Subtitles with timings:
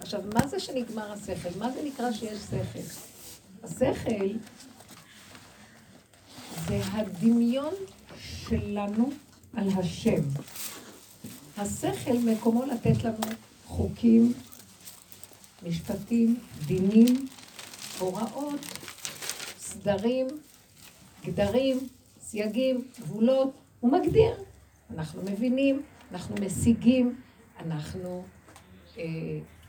[0.00, 1.58] עכשיו, מה זה שנגמר השכל?
[1.58, 2.78] מה זה נקרא שיש שכל?
[3.62, 4.28] השכל
[6.68, 7.74] זה הדמיון
[8.18, 9.10] שלנו
[9.56, 10.22] על השם.
[11.56, 13.34] השכל מקומו לתת לנו
[13.66, 14.32] חוקים,
[15.62, 17.26] משפטים, דינים,
[17.98, 18.60] הוראות,
[19.58, 20.26] סדרים,
[21.24, 21.78] גדרים,
[22.22, 24.34] סייגים, גבולות, הוא מגדיר.
[24.90, 25.82] אנחנו מבינים,
[26.12, 27.20] אנחנו משיגים,
[27.60, 28.24] אנחנו
[28.98, 29.04] אה,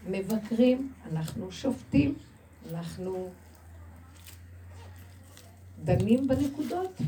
[0.07, 2.15] מבקרים, אנחנו שופטים,
[2.71, 3.31] אנחנו
[5.83, 7.01] דנים בנקודות.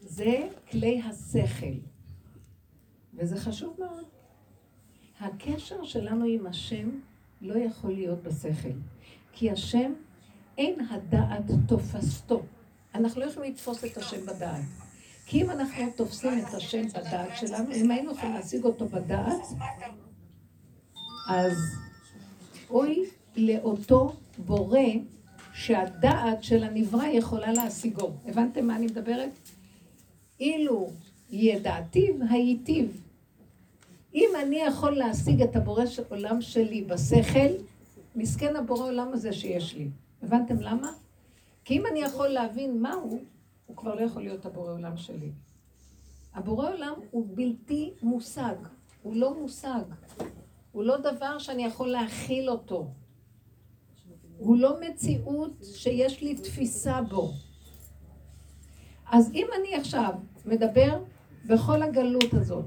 [0.00, 1.74] זה כלי השכל,
[3.14, 4.04] וזה חשוב מאוד.
[5.20, 6.90] הקשר שלנו עם השם
[7.40, 8.78] לא יכול להיות בשכל,
[9.32, 9.92] כי השם
[10.58, 12.42] אין הדעת תופסתו.
[12.94, 14.83] אנחנו לא יכולים לתפוס את השם בדעת.
[15.26, 19.42] כי אם אנחנו תופסים את השם בדעת שלנו, אם היינו יכולים להשיג אותו בדעת,
[21.28, 21.56] אז
[22.70, 23.04] אוי
[23.36, 24.78] לאותו בורא
[25.52, 28.12] שהדעת של הנברא יכולה להשיגו.
[28.26, 29.30] הבנתם מה אני מדברת?
[30.40, 30.90] אילו
[31.30, 33.00] ידעתיו, הייטיב.
[34.14, 37.50] אם אני יכול להשיג את הבורא של עולם שלי בשכל,
[38.16, 39.88] מסכן הבורא עולם הזה שיש לי.
[40.22, 40.92] הבנתם למה?
[41.64, 43.18] כי אם אני יכול להבין מהו,
[43.66, 45.32] הוא כבר לא יכול להיות הבורא עולם שלי.
[46.34, 48.54] הבורא עולם הוא בלתי מושג,
[49.02, 49.84] הוא לא מושג.
[50.72, 52.90] הוא לא דבר שאני יכול להכיל אותו.
[54.38, 57.32] הוא לא מציאות שיש לי תפיסה בו.
[59.06, 60.12] אז אם אני עכשיו
[60.46, 61.02] מדבר
[61.46, 62.64] בכל הגלות הזאת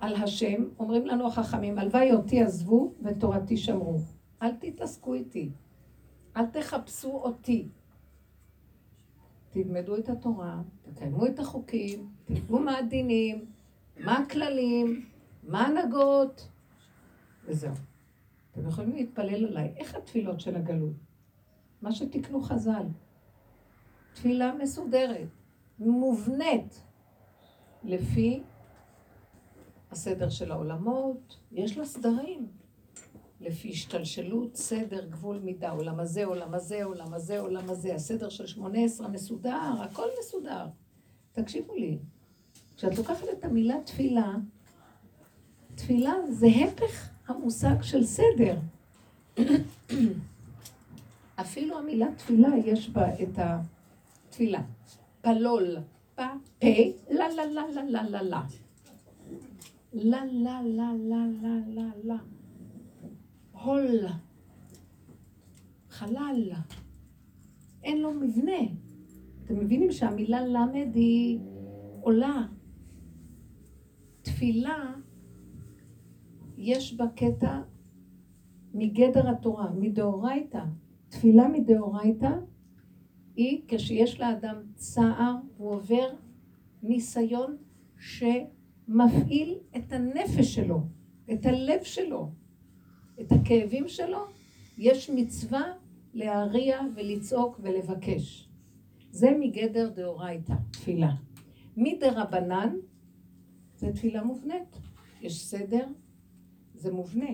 [0.00, 3.98] על השם, אומרים לנו החכמים, הלוואי אותי עזבו ותורתי שמרו.
[4.42, 5.50] אל תתעסקו איתי,
[6.36, 7.68] אל תחפשו אותי.
[9.54, 13.44] תלמדו את התורה, תקיימו את החוקים, תלמדו מה הדינים,
[14.00, 15.06] מה הכללים,
[15.42, 16.48] מה ההנהגות,
[17.44, 17.74] וזהו.
[18.50, 19.72] אתם יכולים להתפלל עליי.
[19.76, 20.96] איך התפילות של הגלות?
[21.82, 22.86] מה שתקנו חז"ל.
[24.14, 25.28] תפילה מסודרת,
[25.78, 26.82] מובנית,
[27.84, 28.42] לפי
[29.90, 32.46] הסדר של העולמות, יש לה סדרים.
[33.44, 38.46] לפי השתלשלות, סדר, גבול, מידה, עולם הזה, עולם הזה, עולם הזה, עולם הזה, הסדר של
[38.46, 40.66] שמונה עשרה מסודר, הכל מסודר.
[41.32, 41.98] תקשיבו לי,
[42.76, 44.34] כשאת לוקחת את המילה תפילה,
[45.74, 48.58] תפילה זה הפך המושג של סדר.
[51.40, 54.62] אפילו המילה תפילה יש בה את התפילה.
[55.20, 55.76] פלול,
[56.14, 56.20] פ,
[56.60, 56.66] פה,
[57.10, 58.42] לה לה לה לה לה לה לה.
[59.92, 62.16] לה לה לה לה לה לה לה.
[63.64, 64.06] הול.
[65.88, 66.52] חלל.
[67.82, 68.60] אין לו מבנה.
[69.44, 71.38] אתם מבינים שהמילה למד היא
[72.00, 72.46] עולה.
[74.22, 74.94] תפילה
[76.56, 77.60] יש בה קטע
[78.74, 80.64] מגדר התורה, מדאורייתא.
[81.08, 82.38] תפילה מדאורייתא
[83.36, 86.08] היא כשיש לאדם צער, הוא עובר
[86.82, 87.56] ניסיון
[87.98, 90.80] שמפעיל את הנפש שלו,
[91.32, 92.30] את הלב שלו,
[93.20, 94.18] את הכאבים שלו,
[94.78, 95.62] יש מצווה
[96.14, 98.48] להריע ולצעוק ולבקש.
[99.10, 101.10] זה מגדר דאורייתא, תפילה.
[101.76, 102.76] מדרבנן
[103.76, 104.78] זה תפילה מובנית.
[105.20, 105.86] יש סדר,
[106.74, 107.30] זה מובנה.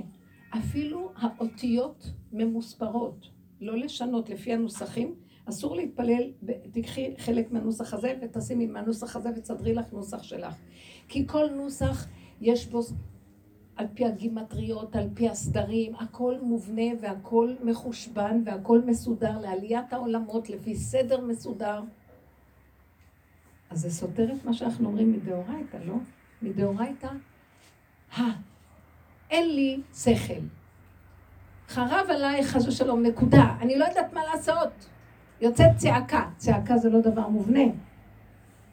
[0.58, 3.30] אפילו האותיות ממוספרות,
[3.60, 5.14] לא לשנות לפי הנוסחים.
[5.44, 6.32] אסור להתפלל,
[6.72, 10.54] תקחי חלק מהנוסח הזה ותשימי מהנוסח הזה ותסדרי לך נוסח שלך.
[11.08, 12.08] כי כל נוסח
[12.40, 12.80] יש בו,
[13.80, 20.74] על פי הגימטריות, על פי הסדרים, הכל מובנה והכל מחושבן והכל מסודר לעליית העולמות לפי
[20.74, 21.82] סדר מסודר.
[23.70, 25.94] אז זה סותר את מה שאנחנו אומרים מדאורייתא, לא?
[26.42, 27.08] מדאורייתא,
[29.30, 30.40] אין לי שכל.
[31.68, 33.56] חרב עליי חס ושלום, נקודה.
[33.60, 34.88] אני לא יודעת מה לעשות.
[35.40, 36.30] יוצאת צעקה.
[36.36, 37.64] צעקה זה לא דבר מובנה.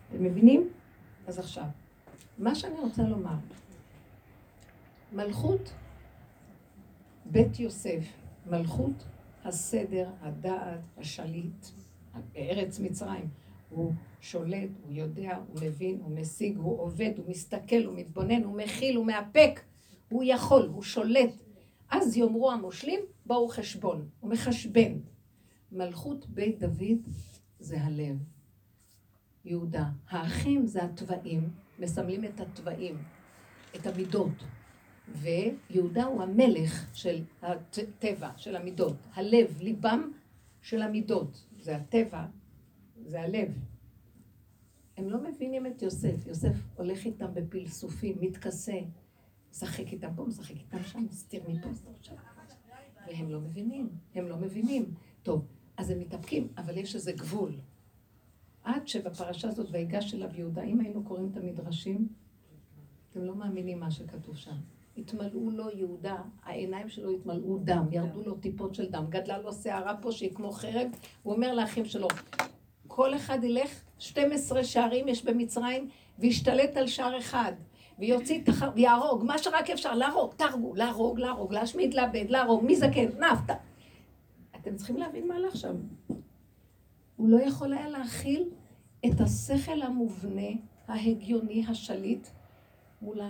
[0.10, 0.70] אתם מבינים?
[1.28, 1.66] אז עכשיו,
[2.38, 3.36] מה שאני רוצה לומר,
[5.18, 5.74] מלכות
[7.26, 8.04] בית יוסף,
[8.46, 9.06] מלכות
[9.44, 11.66] הסדר, הדעת, השליט,
[12.36, 13.30] ארץ מצרים.
[13.70, 18.58] הוא שולט, הוא יודע, הוא מבין, הוא משיג, הוא עובד, הוא מסתכל, הוא מתבונן, הוא
[18.58, 19.60] מכיל, הוא מאפק.
[20.10, 21.34] הוא יכול, הוא שולט.
[21.90, 24.10] אז יאמרו המושלים, בואו חשבון.
[24.20, 24.94] הוא מחשבן.
[25.72, 26.98] מלכות בית דוד
[27.60, 28.18] זה הלב.
[29.46, 29.86] יהודה.
[30.10, 31.50] האחים זה התוואים,
[31.80, 32.98] מסמלים את התוואים,
[33.76, 34.44] את המידות.
[35.16, 38.96] ויהודה הוא המלך של הטבע, של המידות.
[39.14, 40.12] הלב, ליבם
[40.62, 41.46] של המידות.
[41.60, 42.26] זה הטבע,
[43.06, 43.60] זה הלב.
[44.98, 46.28] הם לא מבינים את יוסף.
[46.28, 48.80] יוסף הולך איתם בפלסופים, מתכסה,
[49.52, 52.16] משחק איתם פה, משחק איתם שם, מסתיר מפה, מסתיר שם.
[53.08, 54.94] והם לא מבינים, הם לא מבינים.
[55.24, 55.46] טוב,
[55.78, 57.52] אז הם מתאפקים, אבל יש איזה גבול.
[58.64, 62.08] עד שבפרשה הזאת, ויגש אליו יהודה, אם היינו קוראים את המדרשים,
[63.12, 64.56] אתם לא מאמינים מה שכתוב שם.
[64.98, 69.98] התמלאו לו יהודה, העיניים שלו התמלאו דם, ירדו לו טיפות של דם, גדלה לו שערה
[70.02, 70.88] פה שהיא כמו חרב,
[71.24, 72.08] הוא אומר לאחים שלו,
[72.88, 75.90] כל אחד ילך, 12 שערים יש במצרים,
[76.20, 77.54] וישתלט על שער אחד,
[78.00, 78.70] ויוציא החר...
[78.76, 83.54] ויהרוג, מה שרק אפשר, להרוג, תהרגו, להרוג, להרוג, להשמיד, לאבד, להרוג, מי זקן, נפתא.
[84.56, 85.76] אתם צריכים להבין מה הלך שם.
[87.16, 88.50] הוא לא יכול היה להכיל
[89.06, 90.52] את השכל המובנה,
[90.88, 92.28] ההגיוני, השליט,
[93.02, 93.22] מול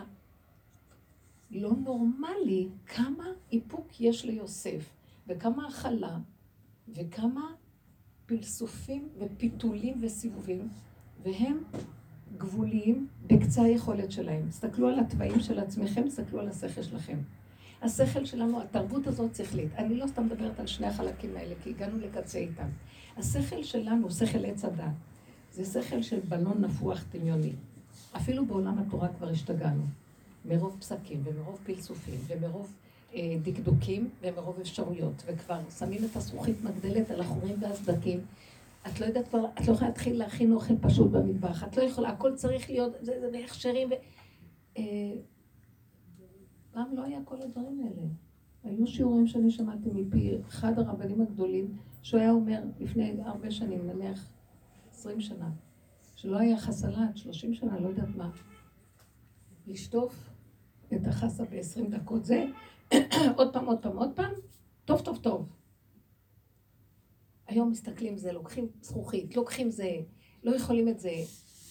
[1.52, 4.90] הלא נורמלי, כמה איפוק יש ליוסף,
[5.28, 6.18] וכמה הכלה,
[6.88, 7.52] וכמה
[8.26, 10.70] פלסופים ופיתולים וסיבובים,
[11.24, 11.64] והם
[12.38, 14.50] גבוליים בקצה היכולת שלהם.
[14.50, 17.18] תסתכלו על התוואים של עצמכם, תסתכלו על השכל שלכם.
[17.82, 19.74] השכל שלנו, התרבות הזאת שכלית.
[19.76, 22.68] אני לא סתם מדברת על שני החלקים האלה, כי הגענו לקצה איתם.
[23.18, 24.86] השכל שלנו, שכל עץ הדת,
[25.52, 27.52] זה שכל של בלון נפוח דמיוני.
[28.16, 29.84] אפילו בעולם התורה כבר השתגענו.
[30.46, 32.74] מרוב פסקים ומרוב פלסופים ומרוב
[33.14, 38.20] אה, דקדוקים ומרוב אפשרויות, וכבר שמים את הזכוכית מגדלת על החורים והסדקים.
[38.88, 42.10] את לא יודעת כבר, את לא יכולה להתחיל להכין אוכל פשוט במטבח, את לא יכולה,
[42.10, 43.94] הכל צריך להיות, זה, זה בהכשרים ו...
[44.78, 44.84] אה,
[46.94, 48.08] לא היה כל הדברים האלה.
[48.64, 54.30] היו שיעורים שאני שמעתי מפי אחד הרבנים הגדולים, שהוא היה אומר לפני הרבה שנים, נניח
[54.92, 55.50] עשרים שנה,
[56.16, 58.30] שלא היה חסלת, שלושים שנה, לא יודעת מה,
[59.68, 60.30] לשטוף
[60.94, 62.46] את החסה בעשרים דקות זה,
[63.38, 64.32] עוד פעם, עוד פעם, עוד פעם,
[64.86, 65.50] טוב, טוב, טוב.
[67.48, 69.92] היום מסתכלים זה, לוקחים זכוכית, לוקחים זה,
[70.44, 71.14] לא יכולים את זה.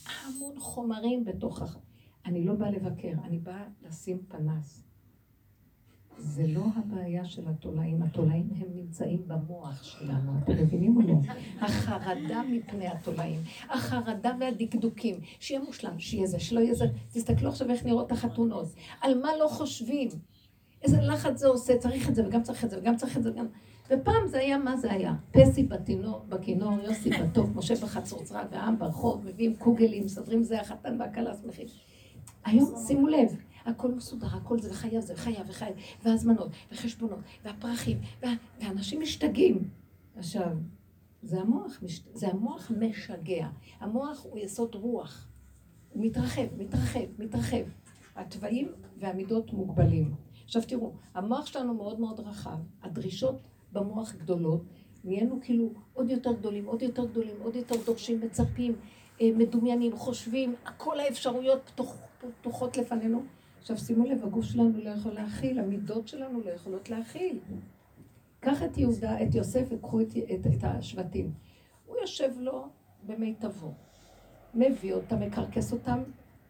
[0.06, 1.76] המון חומרים בתוך הח...
[2.26, 4.85] אני לא באה לבקר, אני באה לשים פנס.
[6.18, 11.14] זה לא הבעיה של התולעים, התולעים הם נמצאים במוח שלנו, אתם מבינים או לא?
[11.60, 13.40] החרדה מפני התולעים,
[13.70, 18.68] החרדה והדקדוקים, שיהיה מושלם, שיהיה זה, שלא יהיה זה, תסתכלו עכשיו איך נראות החתונות,
[19.00, 20.08] על מה לא חושבים,
[20.82, 23.30] איזה לחץ זה עושה, צריך את זה וגם צריך את זה וגם צריך את זה
[23.32, 23.46] וגם...
[23.90, 25.14] ופעם זה היה, מה זה היה?
[25.30, 31.34] פסי בתינור, בכינור, יוסי בטוב, משה בחצוצרה והעם ברחוב, מביאים קוגלים, מסדרים זה החתן והכלה
[31.34, 31.66] שמחים.
[32.44, 33.36] היום, שימו לב,
[33.66, 38.28] הכל מסודר, הכל זה, וחייב זה, וחייב, וחייב, והזמנות, וחשבונות, והפרחים, וה...
[38.60, 39.70] ואנשים משתגעים.
[40.16, 40.56] עכשיו,
[41.22, 41.82] זה המוח,
[42.14, 43.48] זה המוח משגע.
[43.80, 45.26] המוח הוא יסוד רוח.
[45.90, 47.62] הוא מתרחב, מתרחב, מתרחב.
[48.16, 50.14] התוואים והמידות מוגבלים.
[50.44, 53.34] עכשיו תראו, המוח שלנו מאוד מאוד רחב, הדרישות
[53.72, 54.62] במוח גדולות,
[55.04, 58.76] נהיינו כאילו עוד יותר גדולים, עוד יותר גדולים, עוד יותר דורשים, מצפים,
[59.20, 61.96] אה, מדומיינים, חושבים, כל האפשרויות פתוח,
[62.40, 63.22] פתוחות לפנינו.
[63.66, 67.38] עכשיו שימו לב, הגוף שלנו לא יכול להכיל, המידות שלנו לא יכולות להכיל.
[68.40, 71.32] קח את יהודה, את יוסף וקחו את, את, את השבטים.
[71.86, 72.68] הוא יושב לו
[73.06, 73.72] במיטבו,
[74.54, 76.02] מביא אותם, מקרקס אותם,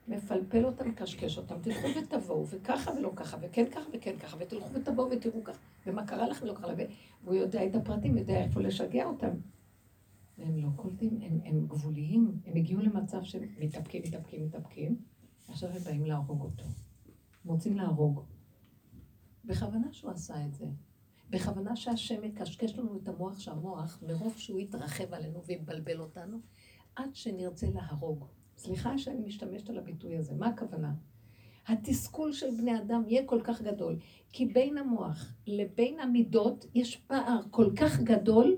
[0.08, 5.10] מפלפל אותם, מקשקש אותם, תלכו ותבואו, וככה ולא ככה, וכן ככה וכן ככה, ותלכו ותבואו
[5.10, 6.74] ותראו ככה, ומה קרה לכם ולא קרה
[7.24, 9.30] והוא יודע את הפרטים, יודע איפה לשגע אותם.
[10.38, 14.96] והם לא קולטים, הם, הם גבוליים, הם הגיעו למצב שהם מתאפקים, מתאפקים, מתאפקים,
[15.48, 16.64] עכשיו הם באים להרוג אותו.
[17.46, 18.20] רוצים להרוג.
[19.44, 20.66] בכוונה שהוא עשה את זה.
[21.30, 26.38] בכוונה שהשם יקשקש לנו את המוח, שהמוח, מרוב שהוא יתרחב עלינו ויבלבל אותנו,
[26.96, 28.24] עד שנרצה להרוג.
[28.56, 30.94] סליחה שאני משתמשת על הביטוי הזה, מה הכוונה?
[31.68, 33.98] התסכול של בני אדם יהיה כל כך גדול,
[34.32, 38.56] כי בין המוח לבין המידות יש פער כל כך גדול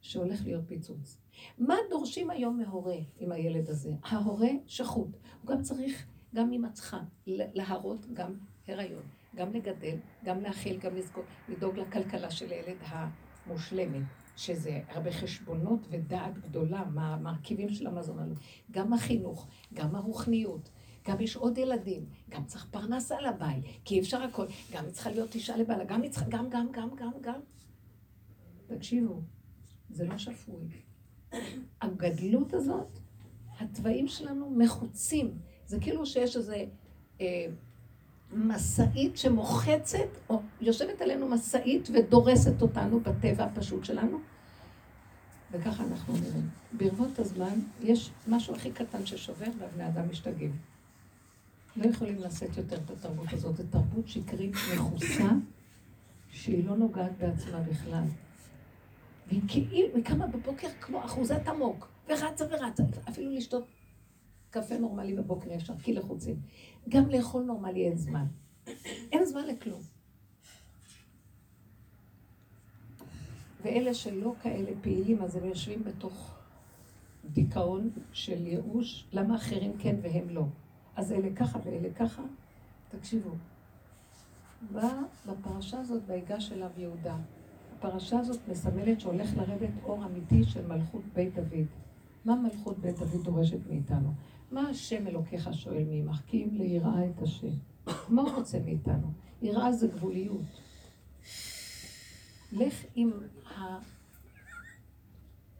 [0.00, 1.18] שהולך להיות פיצוץ.
[1.58, 3.92] מה דורשים היום מהורה עם הילד הזה?
[4.02, 5.16] ההורה שחוט.
[5.42, 8.34] הוא גם צריך, גם אם את צריכה, להראות גם
[8.68, 9.02] הריון,
[9.34, 14.02] גם לגדל, גם להכיל, גם לזכות, לדאוג לכלכלה של הילד המושלמת.
[14.36, 18.34] שזה הרבה חשבונות ודעת גדולה, מה המרכיבים של המזון האלו.
[18.70, 20.70] גם החינוך, גם הרוחניות,
[21.08, 25.34] גם יש עוד ילדים, גם צריך פרנסה לבית, כי אי אפשר הכל, גם צריכה להיות
[25.34, 27.40] אישה לבעלה, גם, צריכה, גם, גם, גם, גם, גם.
[28.66, 29.20] תקשיבו,
[29.90, 30.68] זה לא שפוי.
[31.80, 32.98] הגדלות הזאת,
[33.60, 35.38] התוואים שלנו מחוצים.
[35.66, 36.64] זה כאילו שיש איזה
[37.20, 37.46] אה,
[38.32, 44.18] משאית שמוחצת, או יושבת עלינו משאית ודורסת אותנו בטבע הפשוט שלנו,
[45.52, 46.48] וככה אנחנו נראים.
[46.72, 50.56] ברבות הזמן יש משהו הכי קטן ששובר והבני אדם משתגעים.
[51.76, 53.56] לא יכולים לשאת יותר את התרבות הזאת.
[53.56, 55.28] זו תרבות שקרית מכוסה,
[56.28, 58.04] שהיא לא נוגעת בעצמה בכלל.
[59.28, 63.64] והיא כאילו, היא קמה בבוקר כמו אחוזת אמוק, ורצה ורצה, אפילו לשתות
[64.54, 66.36] קפה נורמלי בבוקר אפשר, כי לחוצים.
[66.88, 68.26] גם לאכול נורמלי אין זמן.
[69.12, 69.80] אין זמן לכלום.
[73.62, 76.34] ואלה שלא כאלה פעילים, אז הם יושבים בתוך
[77.24, 80.44] דיכאון של ייאוש, למה אחרים כן והם לא.
[80.96, 82.22] אז אלה ככה ואלה ככה.
[82.88, 83.30] תקשיבו,
[84.72, 84.92] בא
[85.26, 87.16] בפרשה הזאת ויגש אליו יהודה.
[87.78, 91.66] הפרשה הזאת מסמלת שהולך לרדת אור אמיתי של מלכות בית דוד.
[92.24, 94.12] מה מלכות בית דוד דורשת מאיתנו?
[94.54, 96.22] מה השם אלוקיך שואל מעמך?
[96.26, 97.48] כי אם ליראה את השם.
[98.08, 99.12] מה הוא רוצה מאיתנו?
[99.42, 100.42] יראה זה גבוליות.
[102.52, 103.10] לך עם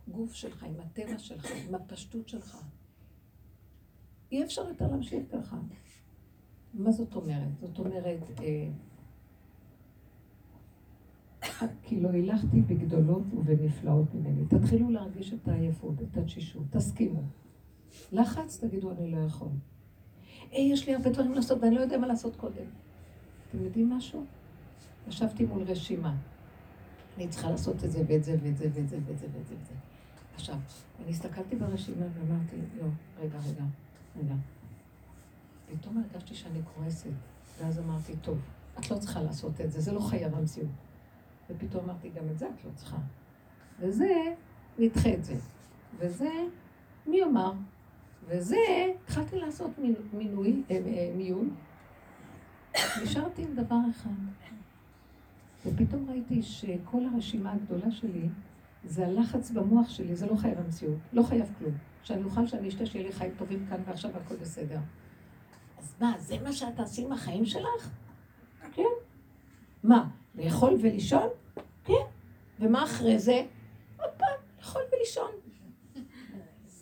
[0.07, 2.63] הגוף שלך, עם הטבע שלך, עם הפשטות שלך.
[4.33, 5.57] אי אפשר יותר להמשיך ככה.
[6.75, 7.59] מה זאת אומרת?
[7.61, 8.69] זאת אומרת, אה,
[11.83, 14.47] כי לא הילכתי בגדולות ובנפלאות ממני.
[14.47, 17.23] תתחילו להרגיש את העייפות, את התשישות, תסכימו.
[18.13, 19.49] לחץ, תגידו, אני לא יכול.
[20.51, 22.65] היי, יש לי הרבה דברים לעשות ואני לא יודע מה לעשות קודם.
[23.49, 24.25] אתם יודעים משהו?
[25.09, 26.17] ישבתי מול רשימה.
[27.17, 29.75] אני צריכה לעשות את זה ואת זה ואת זה ואת זה ואת זה ואת זה.
[30.35, 30.57] עכשיו,
[31.03, 32.87] אני הסתכלתי ברשימה ואמרתי, לא,
[33.21, 33.65] רגע, רגע,
[34.17, 34.35] רגע.
[35.67, 37.11] פתאום הרגשתי שאני כועסת,
[37.59, 38.39] ואז אמרתי, טוב,
[38.79, 40.71] את לא צריכה לעשות את זה, זה לא חייב המציאות.
[41.51, 42.97] ופתאום אמרתי, גם את זה את לא צריכה.
[43.81, 44.35] וזה,
[44.79, 45.37] נדחה את זה.
[45.99, 46.31] וזה,
[47.07, 47.53] מי אמר?
[48.27, 48.57] וזה,
[49.05, 49.71] התחלתי לעשות
[50.13, 51.55] מינוי, אה, אה, מיון.
[53.03, 54.11] נשארתי עם דבר אחד.
[55.67, 58.29] ופתאום ראיתי שכל הרשימה הגדולה שלי,
[58.85, 61.75] זה הלחץ במוח שלי, זה לא חייב המציאות, לא חייב כלום.
[62.03, 64.79] שאני אוכל שאני אשתה, שיהיה לי חיים טובים כאן ועכשיו הכל בסדר.
[65.79, 67.91] אז מה, זה מה שאת תעשי עם החיים שלך?
[68.73, 68.83] כן.
[69.85, 71.29] מה, לאכול ולישון?
[71.85, 72.05] כן.
[72.61, 73.43] ומה אחרי זה?
[74.01, 75.31] עוד פעם, לאכול ולישון.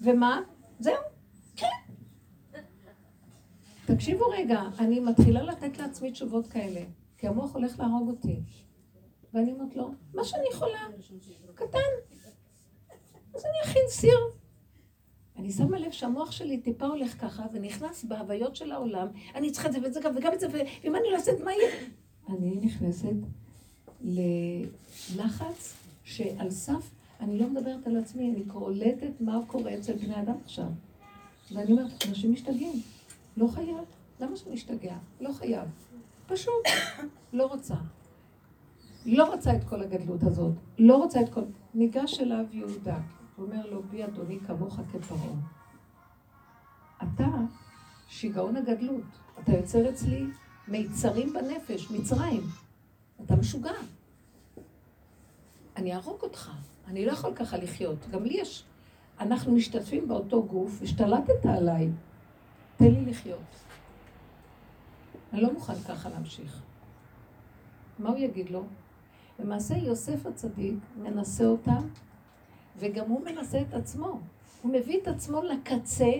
[0.03, 0.41] ומה?
[0.79, 1.12] זהו.
[3.95, 6.81] תקשיבו רגע, אני מתחילה לתת לעצמי תשובות כאלה,
[7.19, 8.41] כי המוח הולך להרוג אותי.
[9.35, 10.79] ואני אומרת לו, מה שאני יכולה,
[11.55, 11.79] קטן.
[13.35, 14.19] אז אני אכין סיר.
[15.37, 19.73] אני שמה לב שהמוח שלי טיפה הולך ככה, ונכנס בהוויות של העולם, אני צריכה את
[19.73, 21.71] זה ואת זה גם וגם את זה, ואם אני לא אעשה את מה יהיה?
[22.29, 23.17] אני נכנסת
[24.01, 30.37] ללחץ שעל סף, אני לא מדברת על עצמי, אני קולטת מה קורה אצל בני אדם
[30.45, 30.69] עכשיו.
[31.53, 32.83] ואני אומרת, אנשים משתגעים,
[33.37, 33.85] לא חייב.
[34.21, 34.97] למה שאני אשתגע?
[35.21, 35.69] לא חייב.
[36.27, 36.65] פשוט,
[37.33, 37.75] לא רוצה.
[39.07, 41.41] לא רוצה את כל הגדלות הזאת, לא רוצה את כל...
[41.75, 42.99] ניגש אליו יהודה,
[43.39, 45.35] אומר לו, בי אדוני כמוך כפרעה.
[47.03, 47.29] אתה
[48.09, 49.05] שיגעון הגדלות,
[49.41, 50.27] אתה יוצר אצלי
[50.69, 52.43] מיצרים בנפש, מצרים.
[53.25, 53.73] אתה משוגע.
[55.77, 56.51] אני אהרוג אותך,
[56.87, 58.07] אני לא יכול ככה לחיות.
[58.11, 58.65] גם לי יש...
[59.21, 61.91] אנחנו משתתפים באותו גוף, השתלטת עליי,
[62.77, 63.39] תן לי לחיות.
[65.33, 66.63] אני לא מוכן ככה להמשיך.
[67.99, 68.65] מה הוא יגיד לו?
[69.39, 71.89] למעשה יוסף הצדיק מנסה אותם,
[72.79, 74.21] וגם הוא מנסה את עצמו.
[74.63, 76.13] הוא מביא את עצמו לקצה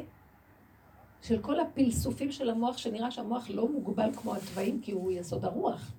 [1.23, 5.93] של כל הפלסופים של המוח, שנראה שהמוח לא מוגבל כמו התוואים, כי הוא יסוד הרוח.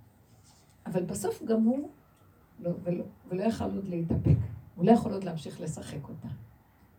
[0.86, 1.89] אבל בסוף גם הוא,
[2.60, 4.38] לא, ולא, ולא יכול עוד להתאפק.
[4.75, 6.27] הוא לא יכול עוד להמשיך לשחק אותה.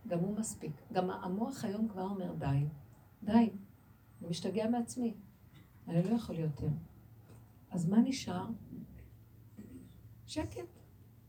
[0.09, 0.73] גם הוא מספיק.
[0.93, 2.65] גם המוח היום כבר אומר, די,
[3.25, 5.15] די, אני משתגע מעצמי.
[5.89, 6.69] אני לא יכול יותר.
[7.71, 8.47] אז מה נשאר?
[10.27, 10.79] שקט.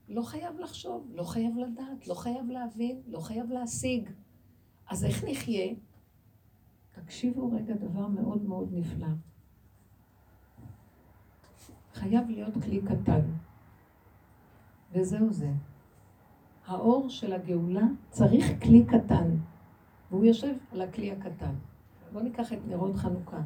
[0.10, 4.10] לא חייב לחשוב, לא חייב לדעת, לא חייב להבין, לא חייב להשיג.
[4.90, 5.74] אז איך נחיה?
[6.92, 9.08] תקשיבו רגע דבר מאוד מאוד נפלא.
[11.94, 13.22] חייב להיות כלי קטן.
[14.92, 15.52] וזהו זה.
[16.66, 19.38] האור של הגאולה צריך כלי קטן,
[20.12, 21.56] והוא יושב על הכלי הקטן.
[22.16, 23.38] בואו ניקח את נרות חנוכה.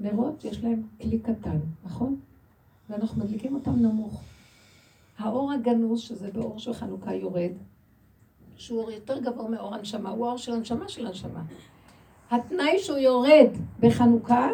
[0.00, 2.20] נרות יש להם כלי קטן, נכון?
[2.90, 4.22] ואנחנו מדליקים אותם נמוך.
[5.18, 7.50] האור הגנוז, שזה באור של חנוכה, יורד,
[8.56, 11.42] שהוא אור יותר גבוה מאור הנשמה, הוא האור של הנשמה של הנשמה.
[12.30, 14.48] התנאי שהוא יורד בחנוכה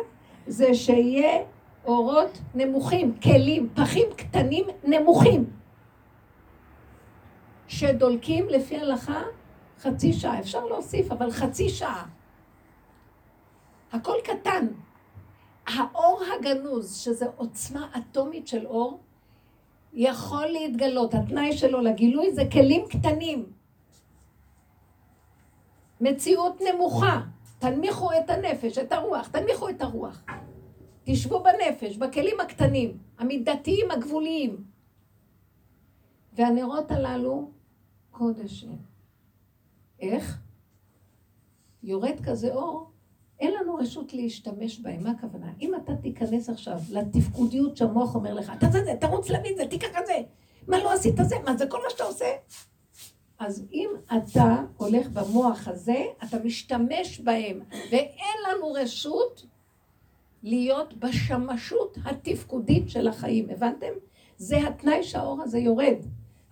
[0.47, 1.43] זה שיהיה
[1.85, 5.45] אורות נמוכים, כלים, פחים קטנים נמוכים,
[7.69, 9.23] שדולקים לפי הלכה
[9.81, 10.41] חצי שעה.
[10.41, 12.07] אפשר להוסיף, אבל חצי שעה.
[13.93, 14.67] הכל קטן,
[15.67, 19.01] האור הגנוז, שזה עוצמה אטומית של אור,
[19.93, 21.15] יכול להתגלות.
[21.15, 23.53] התנאי שלו לגילוי זה כלים קטנים.
[26.01, 27.21] מציאות נמוכה.
[27.59, 30.25] תנמיכו את הנפש, את הרוח, תנמיכו את הרוח.
[31.05, 34.65] תשבו בנפש, בכלים הקטנים, המידתיים, הגבוליים.
[36.33, 37.51] והנרות הללו,
[38.11, 38.65] קודש.
[40.01, 40.39] איך?
[41.83, 42.92] יורד כזה אור,
[43.41, 45.03] אין לנו רשות להשתמש בהם.
[45.03, 45.53] מה הכוונה?
[45.61, 49.89] אם אתה תיכנס עכשיו לתפקודיות שהמוח אומר לך, אתה זה, תרוץ להביא את זה, תיקח
[50.01, 50.15] את זה.
[50.69, 51.37] מה לא עשית זה?
[51.45, 52.27] מה זה כל מה שאתה עושה?
[53.39, 57.61] אז אם אתה הולך במוח הזה, אתה משתמש בהם,
[57.91, 59.47] ואין לנו רשות
[60.43, 63.51] להיות בשמשות התפקודית של החיים.
[63.51, 63.93] הבנתם?
[64.37, 65.97] זה התנאי שהאור הזה יורד.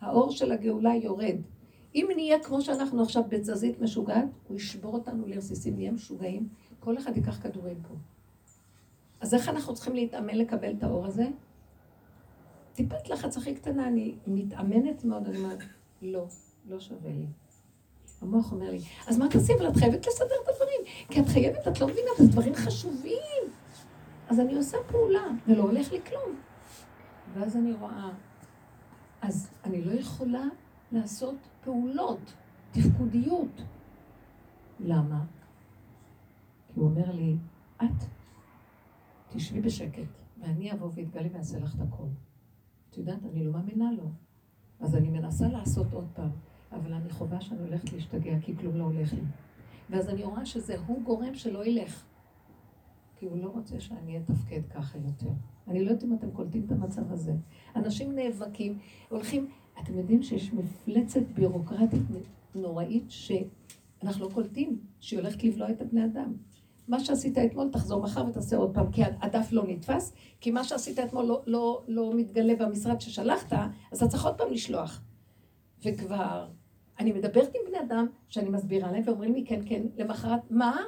[0.00, 1.36] האור של הגאולה יורד.
[1.94, 6.48] אם נהיה כמו שאנחנו עכשיו בתזזית משוגעת, הוא ישבור אותנו לרסיסים, נהיה משוגעים,
[6.80, 7.94] כל אחד ייקח כדורים פה.
[9.20, 11.26] אז איך אנחנו צריכים להתאמן לקבל את האור הזה?
[12.72, 15.58] טיפת לחץ הכי קטנה, אני מתאמנת מאוד, אני אומרת,
[16.02, 16.26] לא,
[16.68, 17.26] לא שווה לי.
[18.22, 19.54] המוח אומר לי, אז מה תעשי?
[19.54, 20.80] אבל את חייבת לסדר את הדברים.
[21.08, 23.42] כי את חייבת, את לא מבינה, זה דברים חשובים.
[24.28, 26.36] אז אני עושה פעולה, ולא הולך לי כלום.
[27.34, 28.10] ואז אני רואה,
[29.22, 30.44] אז אני לא יכולה
[30.92, 32.32] לעשות פעולות,
[32.70, 33.62] תפקודיות.
[34.80, 35.24] למה?
[36.80, 37.36] הוא אומר לי,
[37.82, 38.04] את
[39.28, 40.08] תשבי בשקט,
[40.40, 42.06] ואני אבוא ואתגלה ואעשה לך את הכל.
[42.90, 44.10] את יודעת, אני לא מאמינה לו.
[44.80, 46.30] אז אני מנסה לעשות עוד פעם,
[46.72, 49.20] אבל אני חווה שאני הולכת להשתגע, כי כלום לא הולך לי.
[49.90, 52.04] ואז אני רואה שזה הוא גורם שלא ילך.
[53.16, 55.30] כי הוא לא רוצה שאני אתפקד ככה יותר.
[55.68, 57.34] אני לא יודעת אם אתם קולטים את המצב הזה.
[57.76, 59.50] אנשים נאבקים, הולכים,
[59.82, 62.02] אתם יודעים שיש מפלצת בירוקרטית
[62.54, 66.32] נוראית שאנחנו לא קולטים, שהיא הולכת לבלוע את הבני אדם.
[66.90, 70.98] מה שעשית אתמול, תחזור מחר ותעשה עוד פעם, כי הדף לא נתפס, כי מה שעשית
[70.98, 73.52] אתמול לא, לא, לא מתגלה במשרד ששלחת,
[73.92, 75.00] אז אתה צריך עוד פעם לשלוח.
[75.84, 76.48] וכבר,
[76.98, 80.80] אני מדברת עם בני אדם שאני מסבירה להם, ואומרים לי כן, כן, למחרת, מה?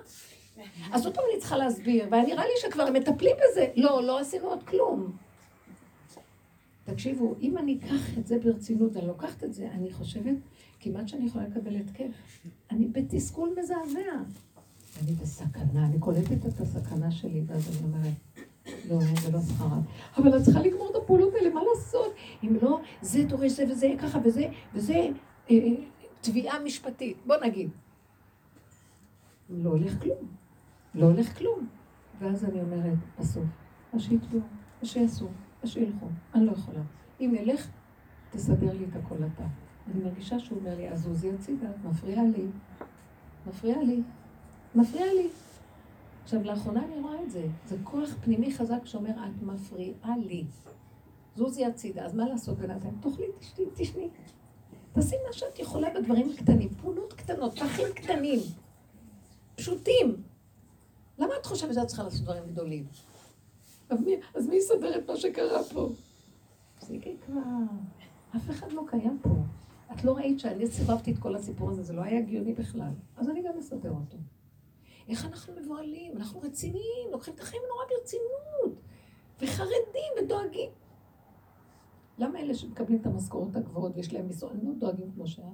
[0.93, 3.67] אז עוד פעם אני צריכה להסביר, והיה נראה לי שכבר הם מטפלים בזה.
[3.77, 5.17] לא, לא עשינו עוד כלום.
[6.85, 10.37] תקשיבו, אם אני אקח את זה ברצינות, אני לוקחת את זה, אני חושבת,
[10.81, 12.13] כמעט שאני יכולה לקבל התקף.
[12.71, 14.01] אני בתסכול מזעזע.
[15.01, 18.15] אני בסכנה, אני קולטת את הסכנה שלי, ואז אני אומרת,
[18.89, 19.79] לא, זה לא שכרה.
[20.17, 22.15] אבל את צריכה לגמור את הפעולות האלה, מה לעשות?
[22.45, 25.11] אם לא, זה דורש זה וזה ככה וזה, וזה אה,
[25.51, 25.75] אה,
[26.21, 27.17] תביעה משפטית.
[27.27, 27.71] בוא נגיד.
[29.51, 30.29] לא הולך כלום.
[30.95, 31.69] לא הולך כלום.
[32.19, 33.45] ואז אני אומרת, בסוף,
[33.93, 34.41] אז שיתבעו,
[34.83, 35.29] אז שיעשו,
[35.63, 36.07] אז שילכו.
[36.35, 36.81] אני לא יכולה.
[37.21, 37.69] אם ילך,
[38.31, 39.45] תסדר לי את הכל אתה.
[39.91, 42.47] אני מרגישה שהוא אומר לי, אז עוזי הצידה, מפריע לי.
[43.47, 44.03] מפריע לי.
[44.75, 45.29] מפריע לי.
[46.25, 47.47] עכשיו, לאחרונה אני רואה את זה.
[47.67, 50.45] זה כוח פנימי חזק שאומר, את מפריעה לי.
[51.37, 52.99] זוזי הצידה, אז מה לעשות בינתיים?
[53.01, 54.09] תאכלי, תשתי, תשני.
[54.93, 58.41] תעשי מה שאת יכולה בדברים הקטנים, פעולות קטנות, פחים קטנים,
[59.57, 60.23] פשוטים.
[61.19, 62.87] למה את חושבת שאת צריכה לעשות דברים גדולים?
[63.89, 65.89] אז מי, אז מי יסדר את מה שקרה פה?
[66.81, 67.41] זה כבר,
[68.37, 69.31] אף אחד לא קיים פה.
[69.93, 72.91] את לא ראית שאני סירבתי את כל הסיפור הזה, זה לא היה הגיוני בכלל.
[73.17, 74.17] אז אני גם אסדר אותו.
[75.13, 76.17] איך אנחנו מבוהלים?
[76.17, 78.83] אנחנו רציניים, לוקחים את החיים נורא ברצינות,
[79.41, 80.71] וחרדים ודואגים.
[82.19, 85.49] למה אלה שמקבלים את המשכורות הגבוהות ויש להם משרות, הם לא דואגים כמו שהיה?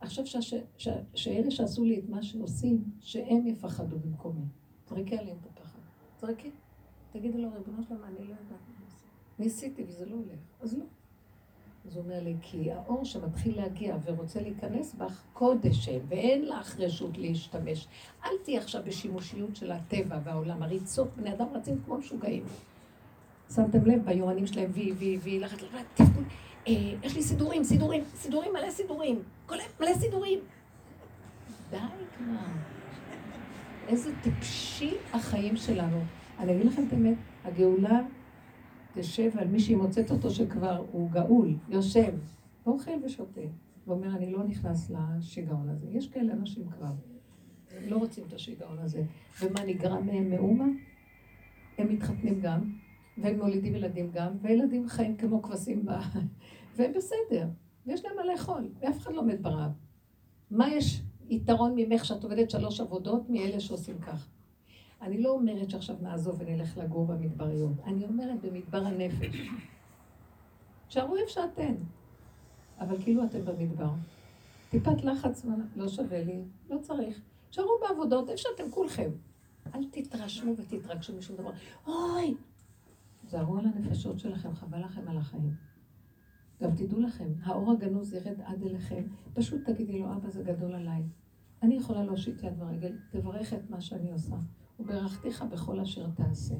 [0.00, 4.44] עכשיו ש, ש, ש, שאלה שעשו לי את מה שעושים, שהם יפחדו במקומי.
[4.88, 5.78] זרקי עליהם את הפחד.
[6.20, 6.50] זרקי.
[7.10, 9.08] תגידי לו, ריבונו שלמה, אני לא יודעת מה לעשות.
[9.38, 10.40] ניסיתי וזה לא הולך.
[10.60, 10.84] אז לא.
[11.86, 16.80] אז הוא אומר לי, כי האור שמתחיל להגיע ורוצה להיכנס בך, קודש הם, ואין לך
[16.80, 17.86] רשות להשתמש.
[18.24, 20.62] אל תהיי עכשיו בשימושיות של הטבע והעולם.
[20.62, 22.44] הריצות, בני אדם רצים כמו משוגעים.
[23.54, 25.58] שמתם לב ביומנים שלהם, וי, וי, וי, לחץ,
[25.94, 26.24] תפקוד.
[26.68, 26.72] אה,
[27.02, 29.22] יש לי סידורים, סידורים, סידורים, מלא סידורים.
[29.46, 30.38] כל מלא סידורים.
[31.70, 31.76] די
[32.18, 32.24] כבר.
[33.88, 36.00] איזה טיפשי החיים שלנו.
[36.38, 38.00] אני אגיד לכם את האמת, הגאולה
[38.98, 42.14] תשב על מי שהיא מוצאת אותו שכבר הוא גאול, יושב,
[42.66, 43.40] ואוכל ושותה,
[43.86, 45.86] ואומר, אני לא נכנס לשיגעון הזה.
[45.90, 46.92] יש כאלה אנשים כבר,
[47.86, 49.02] לא רוצים את השיגעון הזה.
[49.40, 50.64] ומה נגרם מהם מאומה?
[51.78, 52.72] הם מתחתנים גם,
[53.18, 55.90] והם מולידים ילדים גם, וילדים חיים כמו כבשים ב...
[56.76, 57.48] והם בסדר,
[57.86, 59.70] ויש להם מה לאכול, ואף אחד לא מת ברעב.
[60.50, 64.28] מה יש יתרון ממך שאת עובדת שלוש עבודות מאלה שעושים כך?
[65.02, 69.48] אני לא אומרת שעכשיו נעזוב ונלך לגור במדבריות, אני אומרת במדבר הנפש.
[70.88, 71.74] שערו איפה שאתן,
[72.78, 73.90] אבל כאילו אתם במדבר.
[74.70, 77.20] טיפת לחץ לא שווה לי, לא צריך.
[77.50, 79.10] שערו בעבודות, איפה שאתם כולכם.
[79.74, 81.50] אל תתרשמו ותתרגשו משום דבר.
[81.86, 82.34] אוי!
[83.28, 85.54] זהרו על הנפשות שלכם, חבל לכם על החיים.
[86.62, 89.02] גם תדעו לכם, האור הגנוז ירד עד אליכם,
[89.34, 91.02] פשוט תגידי לו, אבא זה גדול עליי.
[91.62, 94.36] אני יכולה להושיט יד ורגל, תברך את מה שאני עושה.
[94.80, 96.54] וברכתיך בכל אשר תעשה.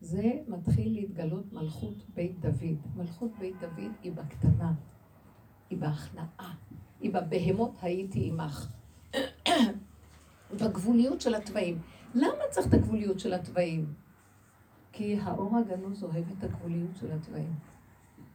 [0.00, 2.78] זה מתחיל להתגלות מלכות בית דוד.
[2.96, 4.72] מלכות בית דוד היא בקטנה,
[5.70, 6.54] היא בהכנעה,
[7.00, 8.68] היא בבהמות הייתי עמך.
[10.60, 11.78] בגבוליות של התוואים.
[12.14, 13.94] למה צריך את הגבוליות של התוואים?
[14.92, 17.54] כי האור הגנוז אוהב את הגבוליות של התוואים.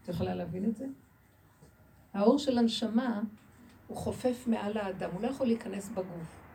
[0.04, 0.86] את יכולה להבין את זה?
[2.14, 3.22] האור של הנשמה
[3.88, 6.47] הוא חופף מעל האדם, הוא לא יכול להיכנס בגוף.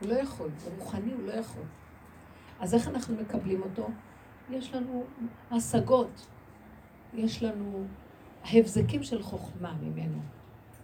[0.00, 1.62] הוא לא יכול, הוא רוחני, הוא לא יכול.
[2.60, 3.88] אז איך אנחנו מקבלים אותו?
[4.50, 5.04] יש לנו
[5.50, 6.26] השגות,
[7.14, 7.84] יש לנו
[8.52, 10.18] הבזקים של חוכמה ממנו.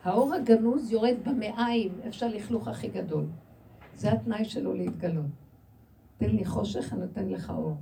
[0.04, 3.26] האור הגנוז יורד במעיים, אפשר לכלוך הכי גדול.
[3.94, 5.26] זה התנאי שלו להתגלות.
[6.16, 7.76] תן לי חושך, אני נותן לך אור.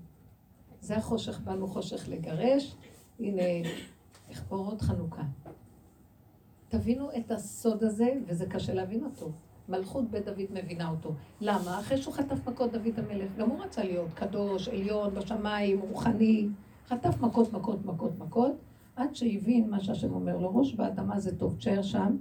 [0.80, 2.76] זה החושך, באנו חושך לגרש,
[3.20, 3.42] הנה,
[4.50, 5.22] אורות חנוכה.
[6.68, 9.30] תבינו את הסוד הזה, וזה קשה להבין אותו.
[9.68, 11.14] מלכות בית דוד מבינה אותו.
[11.40, 11.81] למה?
[11.81, 16.48] אחרי שהוא חטף מכות דוד המלך, גם הוא רצה להיות קדוש, עליון, בשמיים, רוחני.
[16.88, 18.53] חטף מכות, מכות, מכות, מכות,
[18.96, 22.16] עד שהבין מה שהשם אומר לו, ראש באדמה זה טוב, תשאר שם.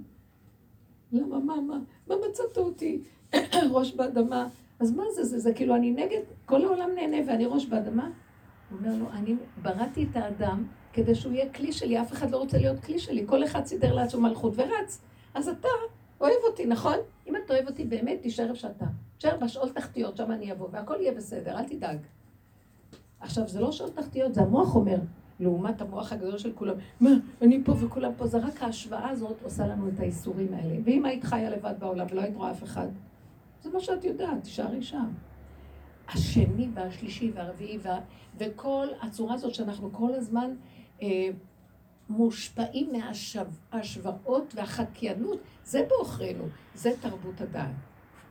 [1.12, 1.78] למה, מה, מה,
[2.08, 3.02] מה מצאת אותי?
[3.72, 4.48] ראש באדמה.
[4.80, 8.10] אז מה זה, זה, זה כאילו אני נגד, כל העולם נהנה ואני ראש באדמה?
[8.70, 12.36] הוא אומר לו, אני בראתי את האדם כדי שהוא יהיה כלי שלי, אף אחד לא
[12.36, 15.00] רוצה להיות כלי שלי, כל אחד סידר לעצמו מלכות ורץ.
[15.34, 15.68] אז אתה
[16.22, 16.96] אוהב אותי, נכון?
[17.26, 18.84] אם אתה אוהב אותי באמת, תישאר איפה שאתה.
[19.16, 21.98] תישאר בשאול תחתיות, שם אני אבוא, והכל יהיה בסדר, אל תדאג.
[23.20, 24.98] עכשיו, זה לא שאול תחתיות, זה המוח אומר,
[25.40, 27.10] לעומת המוח הגדול של כולם, מה,
[27.42, 30.74] אני פה וכולם פה, זה רק ההשוואה הזאת עושה לנו את האיסורים האלה.
[30.84, 32.88] ואם היית חיה לבד בעולם ולא היית רואה אף אחד,
[33.62, 35.08] זה מה שאת יודעת, תישארי שם.
[36.08, 38.00] השני והשלישי והרביעי וה...
[38.38, 40.54] וכל הצורה הזאת שאנחנו כל הזמן
[41.02, 41.28] אה,
[42.12, 46.44] מושפעים מההשוואות והחקיינות, זה בעוכרינו,
[46.74, 47.74] זה תרבות הדעת.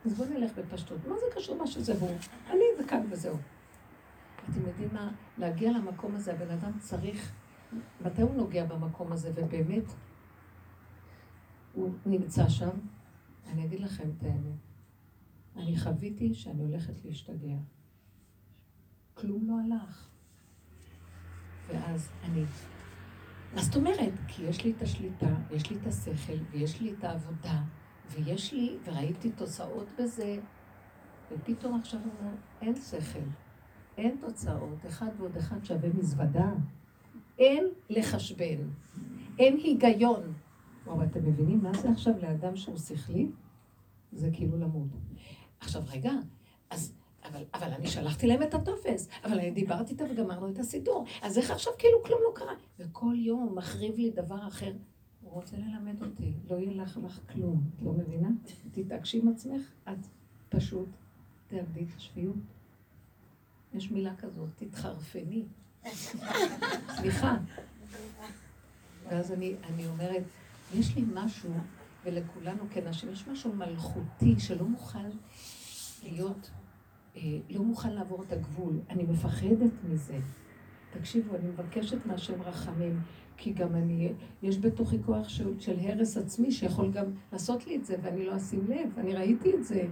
[0.06, 1.06] אז בואו נלך בפשטות.
[1.06, 2.16] מה זה קשור מה שזה הוא?
[2.50, 3.36] אני זה כאן וזהו.
[4.50, 5.10] אתם יודעים מה?
[5.38, 7.32] להגיע למקום הזה, הבן אדם צריך...
[8.04, 9.84] מתי הוא נוגע במקום הזה, ובאמת
[11.72, 12.70] הוא נמצא שם?
[13.46, 14.58] אני אגיד לכם את האמת.
[15.56, 17.56] אני חוויתי שאני הולכת להשתגע.
[19.14, 20.08] כלום לא הלך.
[21.68, 22.44] ואז אני...
[23.54, 24.12] מה זאת אומרת?
[24.28, 27.62] כי יש לי את השליטה, יש לי את השכל, ויש לי את העבודה,
[28.10, 30.36] ויש לי, וראיתי תוצאות בזה,
[31.30, 33.18] ופתאום עכשיו הוא אומר, אין שכל,
[33.98, 36.52] אין תוצאות, אחד ועוד אחד שווה מזוודה.
[37.38, 38.58] אין לחשבן,
[39.38, 40.32] אין היגיון.
[40.86, 43.28] אבל אתם מבינים מה זה עכשיו לאדם שהוא שכלי?
[44.12, 44.88] זה כאילו למות.
[45.60, 46.12] עכשיו רגע,
[46.70, 51.06] אז, אבל, אבל אני שלחתי להם את הטופס, אבל אני דיברתי איתה וגמרנו את הסידור,
[51.22, 52.54] אז איך עכשיו כאילו כלום לא קרה?
[52.78, 54.72] וכל יום מחריב לי דבר אחר.
[55.22, 56.98] הוא רוצה ללמד אותי, לא יהיה לך
[57.32, 58.28] כלום, את לא מבינה?
[58.72, 60.06] תתעקשי עם עצמך, את
[60.48, 60.88] פשוט
[61.48, 62.36] תאבדי את השפיות.
[63.74, 65.42] יש מילה כזאת, תתחרפני.
[66.96, 67.36] סליחה.
[69.08, 70.22] ואז אני, אני אומרת,
[70.74, 71.50] יש לי משהו
[72.04, 75.10] ולכולנו כנשים, יש משהו מלכותי שלא מוכן
[76.02, 76.50] להיות,
[77.50, 78.80] לא מוכן לעבור את הגבול.
[78.90, 80.18] אני מפחדת מזה.
[80.90, 83.00] תקשיבו, אני מבקשת מהשם רחמים,
[83.36, 87.84] כי גם אני, יש בתוכי כוח של, של הרס עצמי שיכול גם לעשות לי את
[87.84, 89.86] זה, ואני לא אשים לב, אני ראיתי את זה.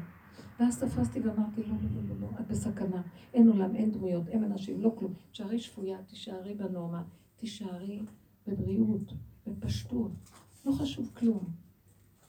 [0.61, 3.03] ואז תפסתי ואמרתי, לא, לא, לא, לא, לא, את בסכנה.
[3.35, 5.13] אין עולם, אין דמויות, אין אנשים, לא כלום.
[5.31, 7.03] תישארי שפויה, תישארי בנורמה,
[7.37, 8.03] תישארי
[8.47, 9.13] בבריאות,
[9.47, 10.13] בפשטות.
[10.67, 11.45] לא חשוב כלום.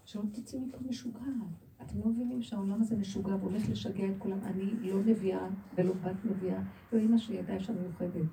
[0.06, 1.71] שלא תצאי מפה משוגעת.
[1.86, 4.38] אתם לא מבינים שהעולם הזה משוגע והולך לשגע את כולם.
[4.44, 6.60] אני לא נביאה ולא בת נביאה,
[6.94, 8.26] לא אימא שלי ידעה אישה מיוחדת,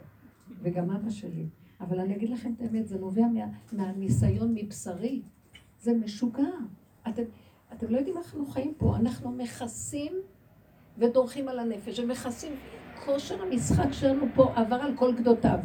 [0.63, 1.47] וגם אבא שלי.
[1.81, 3.41] אבל אני אגיד לכם את האמת, זה נובע מה,
[3.73, 5.23] מהניסיון מבשרי.
[5.81, 6.49] זה משוגע.
[7.09, 7.23] אתם,
[7.73, 8.97] אתם לא יודעים איך אנחנו חיים פה.
[8.97, 10.13] אנחנו מכסים
[10.99, 12.53] ודורכים על הנפש, ומכסים.
[13.05, 15.59] כושר המשחק שלנו פה עבר על כל גדותיו.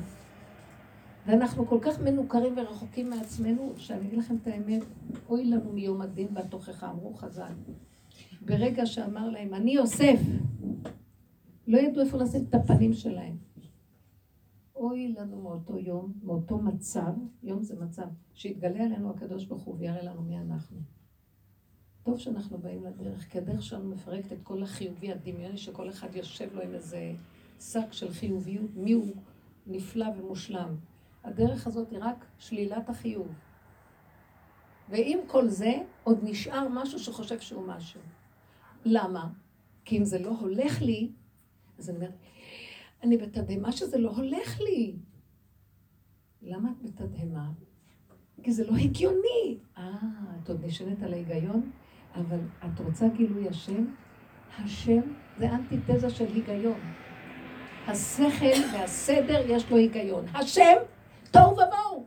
[1.26, 4.82] ואנחנו כל כך מנוכרים ורחוקים מעצמנו, שאני אגיד לכם את האמת,
[5.30, 7.54] אוי לנו מיום הדין והתוכחה, אמרו חז"ל.
[8.46, 10.20] ברגע שאמר להם, אני יוסף,
[11.68, 13.38] לא ידעו איפה לשים את הפנים שלהם.
[14.76, 20.04] אוי לנו מאותו יום, מאותו מצב, יום זה מצב, שיתגלה עלינו הקדוש ברוך הוא ויראה
[20.04, 20.78] לנו מי אנחנו.
[22.04, 26.56] טוב שאנחנו באים לדרך, כי הדרך שלנו מפרקת את כל החיובי הדמיוני, שכל אחד יושב
[26.56, 27.14] לו עם איזה
[27.60, 29.16] שק של חיוביות, מי הוא
[29.68, 30.76] נפלא ומושלם.
[31.24, 33.28] הדרך הזאת היא רק שלילת החיוב.
[34.90, 38.02] ועם כל זה, עוד נשאר משהו שחושב שהוא משהו.
[38.86, 39.30] למה?
[39.86, 41.10] כי אם זה לא הולך לי,
[41.80, 42.14] אז אני אומרת,
[43.04, 44.96] אני בתדהמה שזה לא הולך לי.
[46.42, 47.52] למה את בתדהמה?
[48.44, 49.58] כי זה לא הגיוני.
[49.78, 49.92] אה,
[50.44, 51.72] את עוד נשענת על ההיגיון?
[52.16, 53.86] אבל את רוצה גילוי השם?
[54.60, 55.02] השם
[55.38, 56.80] זה אנטיתזה של היגיון.
[57.88, 60.26] השכל והסדר יש לו היגיון.
[60.34, 60.76] השם
[61.34, 62.06] תוהו ובוהו.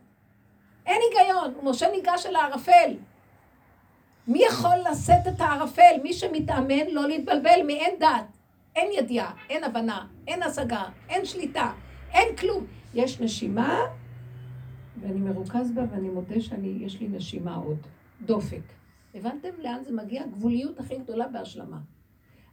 [0.85, 1.53] אין היגיון.
[1.63, 2.93] משה ניגש אל הערפל.
[4.27, 5.95] מי יכול לשאת את הערפל?
[6.03, 8.37] מי שמתאמן לא להתבלבל מאין דת.
[8.77, 11.73] אין ידיעה, אין הבנה, אין השגה, אין שליטה,
[12.11, 12.65] אין כלום.
[12.93, 13.79] יש נשימה,
[15.01, 17.77] ואני מרוכז בה ואני מודה שיש לי נשימה עוד.
[18.21, 18.61] דופק.
[19.15, 20.23] הבנתם לאן זה מגיע?
[20.27, 21.77] גבוליות הכי גדולה בהשלמה.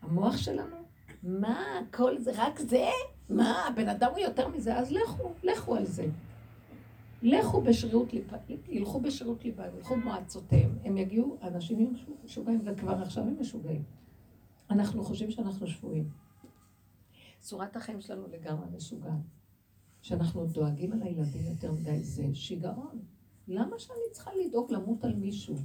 [0.02, 0.76] המוח שלנו,
[1.22, 2.88] מה, כל זה, רק זה?
[3.30, 4.76] מה, הבן אדם הוא יותר מזה?
[4.76, 6.06] אז לכו, לכו על זה.
[7.22, 8.36] לכו בשרירות ליבה,
[8.68, 11.90] ילכו בשרירות ליבה, ילכו במועצותיהם, הם יגיעו, אנשים יהיו
[12.24, 13.82] משוגעים, וכבר עכשיו הם משוגעים.
[14.70, 16.08] אנחנו חושבים שאנחנו שבויים.
[17.40, 19.12] צורת החיים שלנו לגמרי משוגעת.
[20.02, 23.02] שאנחנו דואגים על הילדים יותר מדי, זה שיגעון.
[23.48, 25.56] למה שאני צריכה לדאוג למות על מישהו?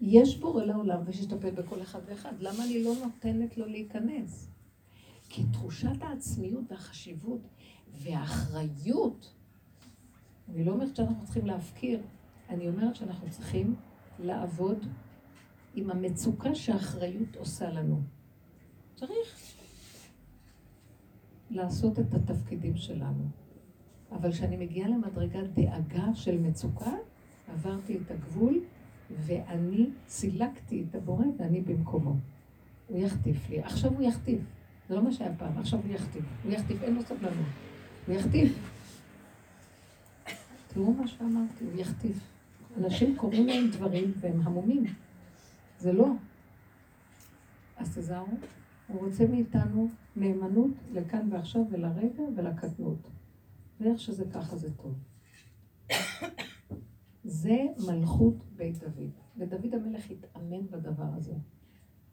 [0.00, 4.48] יש בורא לעולם ושיטפל בכל אחד ואחד, למה אני לא נותנת לו להיכנס?
[5.28, 7.40] כי תחושת העצמיות והחשיבות
[7.92, 9.34] והאחריות,
[10.52, 12.00] אני לא אומרת שאנחנו צריכים להפקיר,
[12.48, 13.74] אני אומרת שאנחנו צריכים
[14.18, 14.86] לעבוד
[15.74, 18.00] עם המצוקה שהאחריות עושה לנו.
[18.94, 19.54] צריך
[21.50, 23.24] לעשות את התפקידים שלנו.
[24.12, 26.92] אבל כשאני מגיעה למדרגת דאגה של מצוקה,
[27.52, 28.60] עברתי את הגבול
[29.10, 32.14] ואני סילקתי את הבורא ואני במקומו.
[32.88, 33.60] הוא יחטיף לי.
[33.60, 34.40] עכשיו הוא יחטיף.
[34.88, 36.24] זה לא מה שהיה פעם, עכשיו הוא יחטיף.
[36.44, 37.46] הוא יחטיף, אין לו סבלנות.
[38.06, 38.71] הוא יחטיף.
[40.74, 42.16] תראו מה שאמרתי, הוא יחטיף.
[42.76, 44.84] אנשים קוראים להם דברים והם המומים.
[45.78, 46.06] זה לא.
[47.76, 48.36] אז תזהרו,
[48.88, 53.10] הוא רוצה מאיתנו נאמנות לכאן ועכשיו ולרגע ולקטנות.
[53.80, 54.94] ואיך שזה ככה זה טוב.
[57.24, 57.56] זה
[57.86, 59.10] מלכות בית דוד.
[59.36, 61.34] ודוד המלך התאמן בדבר הזה.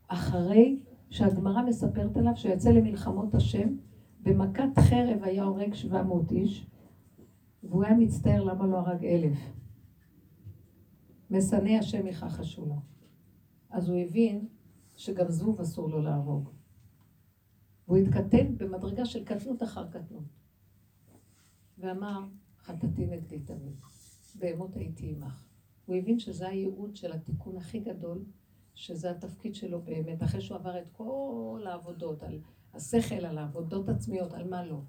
[0.07, 3.69] אחרי שהגמרא מספרת עליו שיצא למלחמות השם,
[4.23, 6.65] במכת חרב היה הורג 700 איש,
[7.63, 9.37] והוא היה מצטער למה לא הרג אלף.
[11.29, 12.75] משנא השם יכחשו לו.
[13.69, 14.47] אז הוא הבין
[14.95, 16.49] שגם זבוב אסור לו להרוג.
[17.87, 20.23] והוא התקטן במדרגה של קטנות אחר קטנות.
[21.77, 22.25] ואמר,
[22.59, 23.75] חטאתי נגדי תמיד.
[24.35, 25.45] בהמות הייתי עמך.
[25.85, 28.25] הוא הבין שזה הייעוד של התיקון הכי גדול,
[28.75, 32.39] שזה התפקיד שלו באמת, אחרי שהוא עבר את כל העבודות, על
[32.73, 34.81] השכל, על העבודות עצמיות, על מה לא.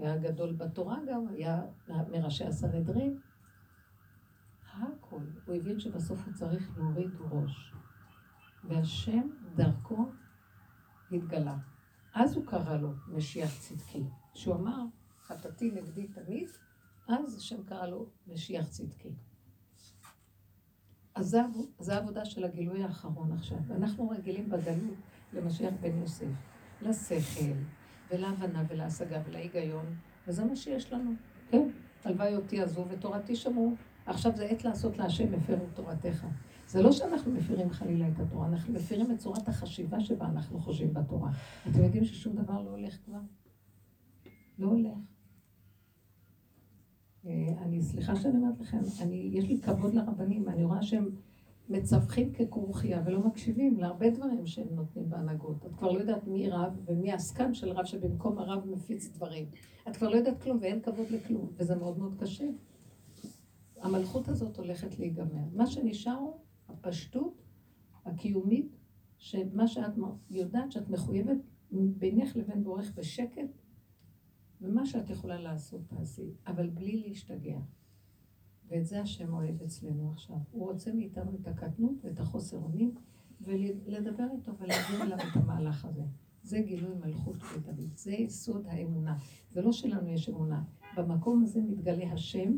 [0.00, 3.18] היה גדול בתורה גם, היה מראשי הסנהדרין.
[4.72, 5.20] הכל.
[5.46, 7.74] הוא הבין שבסוף הוא צריך להוריד ראש.
[8.64, 10.06] והשם דרכו
[11.12, 11.56] התגלה.
[12.14, 14.04] אז הוא קרא לו משיח צדקי.
[14.32, 14.84] כשהוא אמר,
[15.22, 16.48] חטאתי נגדי תמיד,
[17.08, 19.14] אז השם קרא לו משיח צדקי.
[21.14, 21.36] אז
[21.78, 23.58] זו העבודה של הגילוי האחרון עכשיו.
[23.70, 24.98] אנחנו רגילים בגלות
[25.32, 26.26] למשיח בן יוסף,
[26.82, 27.52] לשכל,
[28.10, 29.84] ולהבנה ולהשגה ולהיגיון,
[30.28, 31.10] וזה מה שיש לנו.
[31.50, 31.68] כן,
[32.04, 33.74] הלוואי אותי עזוב ותורתי שמעו.
[34.06, 36.26] עכשיו זה עת לעשות להשם הפרו תורתך.
[36.68, 40.94] זה לא שאנחנו מפירים חלילה את התורה, אנחנו מפירים את צורת החשיבה שבה אנחנו חושבים
[40.94, 41.30] בתורה.
[41.70, 43.18] אתם יודעים ששום דבר לא הולך כבר?
[44.58, 44.98] לא הולך.
[47.26, 51.08] אה, אני, סליחה שאני אומרת לכם, אני, יש לי כבוד לרבנים, אני רואה שהם
[51.70, 55.66] מצווחים ככרוכיה ולא מקשיבים להרבה דברים שהם נותנים בהנהגות.
[55.66, 59.46] את כבר לא יודעת מי רב ומי העסקן של רב שבמקום הרב מפיץ דברים.
[59.88, 62.44] את כבר לא יודעת כלום ואין כבוד לכלום, וזה מאוד מאוד קשה.
[63.80, 65.44] המלכות הזאת הולכת להיגמר.
[65.52, 66.36] מה שנשאר הוא
[66.68, 67.42] הפשטות
[68.04, 68.76] הקיומית,
[69.18, 69.92] שמה שאת
[70.30, 71.38] יודעת שאת מחויבת
[71.72, 73.58] בינך לבין בורך בשקט,
[74.60, 77.58] ומה שאת יכולה לעשות תעשי, אבל בלי להשתגע.
[78.70, 80.36] ואת זה השם אוהב אצלנו עכשיו.
[80.50, 82.94] הוא רוצה מאיתנו את הקטנות ואת החוסר אונים,
[83.40, 86.02] ולדבר איתו ולהעביר אליו את המהלך הזה.
[86.42, 89.18] זה גילוי מלכות בית דוד, זה יסוד האמונה.
[89.52, 90.64] זה לא שלנו יש אמונה.
[90.96, 92.56] במקום הזה מתגלה השם,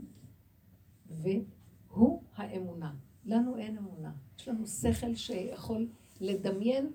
[1.11, 2.95] והוא האמונה.
[3.25, 4.13] לנו אין אמונה.
[4.39, 5.89] יש לנו שכל שיכול
[6.21, 6.93] לדמיין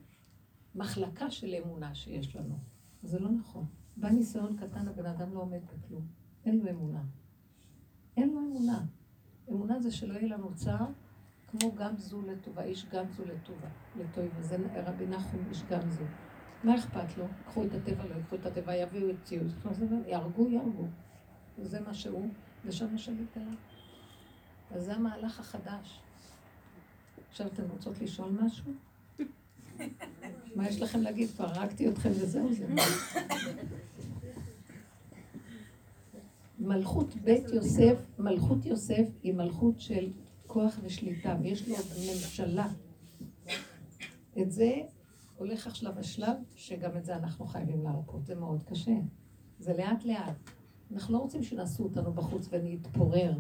[0.75, 2.55] מחלקה של אמונה שיש לנו.
[3.03, 3.65] זה לא נכון.
[3.97, 6.07] בא ניסיון קטן, הבן אדם לא עומד בכלום.
[6.45, 7.03] אין לו אמונה.
[8.17, 8.85] אין לו אמונה.
[9.49, 10.85] אמונה זה שלא יהיה לנו צער,
[11.47, 13.67] כמו גם זו לטובה, איש גם זו לטובה,
[13.99, 14.41] לטובה.
[14.41, 16.03] זה רבי נחום איש גם זו.
[16.63, 17.25] מה אכפת לו?
[17.45, 19.51] קחו את הטבע, לא יקחו את הטבע, יביאו את ציוד.
[20.07, 20.85] יהרגו, יהרגו.
[21.59, 22.29] וזה מה שהוא,
[22.65, 23.53] ושם השליט עליו.
[24.71, 26.01] אז זה המהלך החדש.
[27.29, 28.71] עכשיו אתן רוצות לשאול משהו?
[30.55, 31.29] מה יש לכם להגיד?
[31.29, 32.65] כבר הרגתי אתכם וזהו זה.
[36.67, 40.09] מלכות בית יוסף, מלכות יוסף היא מלכות של
[40.47, 42.67] כוח ושליטה, ויש לו ממשלה.
[44.41, 44.73] את זה
[45.37, 48.95] הולך עכשיו השלב שגם את זה אנחנו חייבים להרפות, זה מאוד קשה.
[49.59, 50.35] זה לאט לאט.
[50.91, 53.33] אנחנו לא רוצים שנעשו אותנו בחוץ ונתפורר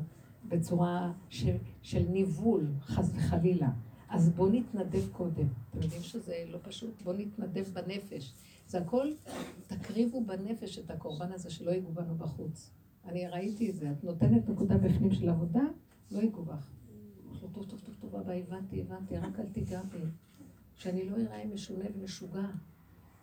[0.47, 3.69] בצורה של, של ניבול, חס וחלילה.
[4.09, 5.47] אז בואו נתנדב קודם.
[5.69, 7.01] אתם יודעים שזה לא פשוט?
[7.01, 8.33] בואו נתנדב בנפש.
[8.67, 9.07] זה הכל,
[9.67, 12.71] תקריבו בנפש את הקורבן הזה שלא ייגעו בנו בחוץ.
[13.07, 15.63] אני ראיתי את זה, את נותנת נקודה בפנים של עבודה,
[16.11, 16.71] לא ייגעו בך.
[17.39, 19.97] טוב, טוב, טוב, טוב, אבא, הבנתי, הבנתי, רק אל תיגע בי.
[20.75, 22.45] שאני לא אראה משונה ומשוגע.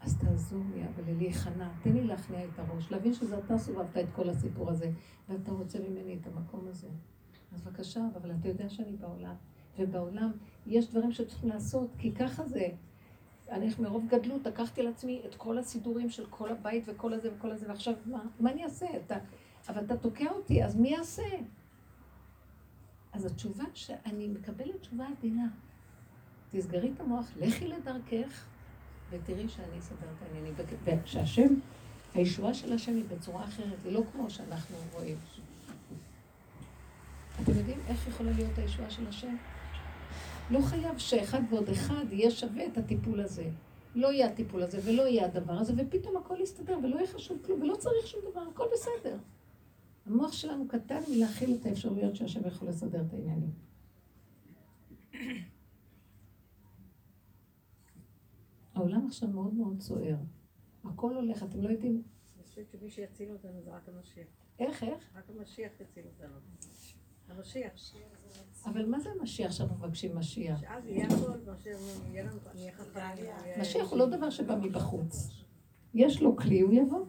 [0.00, 4.06] אז תעזור לי, אבל להיכנע, תן לי להכניע את הראש, להבין שזה אתה סובבת את
[4.14, 4.90] כל הסיפור הזה,
[5.28, 6.88] ואתה רוצה ממני את המקום הזה.
[7.52, 9.34] אז בבקשה, אבל אתה יודע שאני בעולם,
[9.78, 10.32] ובעולם
[10.66, 12.68] יש דברים שצריכים לעשות, כי ככה זה.
[13.50, 17.50] אני מרוב גדלות לקחתי על עצמי את כל הסידורים של כל הבית וכל הזה וכל
[17.50, 18.86] הזה, ועכשיו מה, מה אני אעשה?
[19.06, 19.16] אתה,
[19.68, 21.22] אבל אתה תוקע אותי, אז מי יעשה?
[23.12, 25.46] אז התשובה שאני מקבלת תשובה עדינה.
[26.50, 28.46] תסגרי את המוח, לכי לדרכך,
[29.10, 30.54] ותראי שאני אסדר את העניינים.
[31.04, 31.54] ושהשם,
[32.14, 35.16] הישועה של השם היא בצורה אחרת, היא לא כמו שאנחנו רואים.
[37.42, 39.36] אתם יודעים איך יכולה להיות הישועה של השם?
[40.50, 43.48] לא חייב שאחד ועוד אחד יהיה שווה את הטיפול הזה.
[43.94, 47.62] לא יהיה הטיפול הזה ולא יהיה הדבר הזה, ופתאום הכל יסתדר ולא יהיה חשוב כלום
[47.62, 49.16] ולא צריך שום דבר, הכל בסדר.
[50.06, 53.50] המוח שלנו קטן מלהכיל את האפשרויות שהשם יכול לסדר את העניינים.
[58.74, 60.16] העולם עכשיו מאוד מאוד סוער.
[60.84, 62.02] הכל הולך, אתם לא יודעים.
[62.36, 64.26] אני חושבת שמי שיציל אותנו זה רק המשיח.
[64.58, 65.16] איך, איך?
[65.16, 66.34] רק המשיח יציל אותנו.
[67.28, 67.72] המשיח.
[68.64, 70.60] אבל מה זה המשיח שאנחנו מבקשים משיח?
[70.60, 71.32] שאז יהיה הכל.
[73.60, 75.30] משיח הוא לא דבר שבא מבחוץ.
[75.94, 77.06] יש לו כלי, הוא יבוא.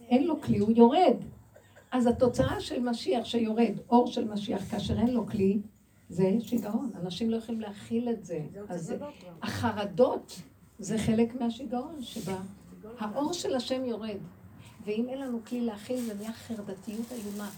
[0.00, 1.16] אין לו כלי, הוא יורד.
[1.90, 5.58] אז התוצאה של משיח שיורד, אור של משיח, כאשר אין לו כלי,
[6.08, 6.90] זה שיגעון.
[7.02, 8.40] אנשים לא יכולים להכיל את זה.
[8.68, 8.94] אז
[9.42, 10.42] החרדות
[10.78, 12.38] זה חלק מהשיגעון שבא.
[12.98, 14.18] האור של השם יורד.
[14.84, 17.50] ואם אין לנו כלי להכיל, זה נהיה חרדתיות איומה.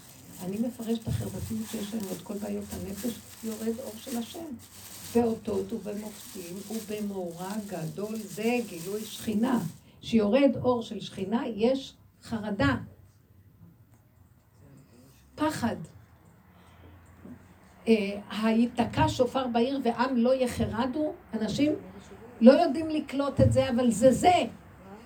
[0.45, 4.45] אני מפרש את החרדתיות שיש לנו, את כל בעיות הנפש, יורד אור של השם.
[5.15, 9.59] באותות ובמופתים ובמאורע גדול זה גילוי שכינה.
[10.01, 12.75] שיורד אור של שכינה, יש חרדה.
[15.35, 15.75] פחד.
[18.41, 21.73] היתקע שופר בעיר ועם לא יחרדו, אנשים
[22.41, 24.43] לא יודעים לקלוט את זה, אבל זה זה.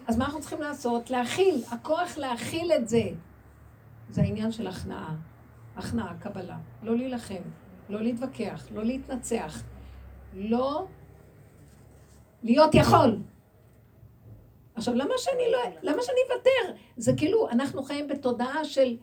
[0.08, 1.10] אז מה אנחנו צריכים לעשות?
[1.10, 3.04] להכיל, הכוח להכיל את זה.
[4.10, 5.16] זה העניין של הכנעה.
[5.76, 6.58] הכנעה, קבלה.
[6.84, 7.44] לא להילחם,
[7.90, 9.64] לא להתווכח, לא להתנצח,
[10.34, 10.88] לא
[12.44, 13.20] להיות יכול.
[14.76, 15.60] עכשיו, למה שאני לא...
[15.82, 16.82] למה שאני אוותר?
[16.98, 18.98] זה כאילו, אנחנו חיים בתודעה של...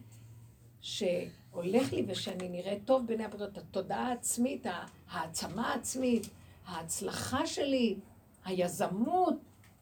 [0.82, 4.66] שהולך לי ושאני נראית טוב בעיני הבריאות, התודעה העצמית,
[5.10, 6.26] העצמה העצמית,
[6.66, 7.96] ההצלחה שלי,
[8.44, 9.34] היזמות,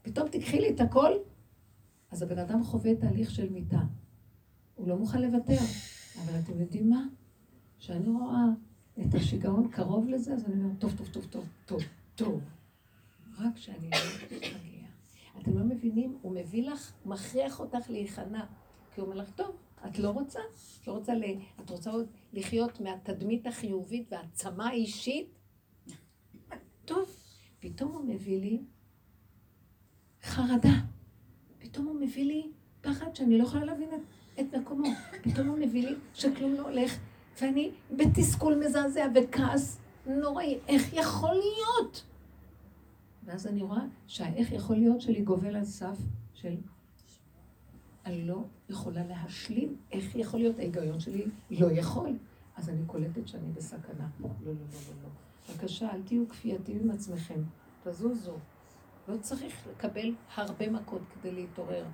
[0.02, 1.12] פתאום תיקחי לי את הכל,
[2.10, 3.80] אז הבן אדם חווה תהליך של מיטה.
[4.74, 5.58] הוא לא מוכן לוותר.
[6.24, 7.04] אבל אתם יודעים מה?
[7.78, 8.44] כשאני רואה
[9.00, 11.82] את השיגעון קרוב לזה, אז אני אומרת, טוב, טוב, טוב, טוב, טוב,
[12.14, 12.40] טוב.
[13.38, 13.96] רק שאני לא
[14.36, 14.86] אגיע.
[15.40, 16.18] אתם לא מבינים?
[16.22, 18.44] הוא מביא לך, מכריח אותך להיכנע.
[18.94, 20.40] כי הוא אומר לך, טוב, את לא רוצה?
[20.80, 21.24] את לא רוצה ל...
[21.64, 21.90] את רוצה
[22.32, 25.28] לחיות מהתדמית החיובית והעצמה האישית?
[26.84, 27.16] טוב,
[27.60, 28.60] פתאום הוא מביא לי
[30.22, 30.72] חרדה.
[31.58, 34.00] פתאום הוא מביא לי פחד שאני לא יכולה להבין את,
[34.40, 34.88] את מקומו.
[35.22, 36.98] פתאום הוא מביא לי שכלום לא הולך,
[37.40, 40.58] ואני בתסכול מזעזע וכעס נוראי.
[40.68, 42.04] איך יכול להיות?
[43.24, 45.98] ואז אני רואה שהאיך יכול להיות שלי גובל על סף
[46.34, 46.56] של
[48.06, 49.76] אני לא יכולה להשלים.
[49.92, 50.58] איך יכול להיות?
[50.58, 52.18] ההיגיון שלי לא יכול.
[52.56, 54.08] אז אני קולטת שאני בסכנה.
[54.20, 55.08] לא, לא, לא, לא, לא.
[55.48, 57.42] בבקשה, אל תהיו כפייתיים עם עצמכם.
[57.84, 58.36] תזוזו.
[59.08, 61.84] לא צריך לקבל הרבה מכות כדי להתעורר.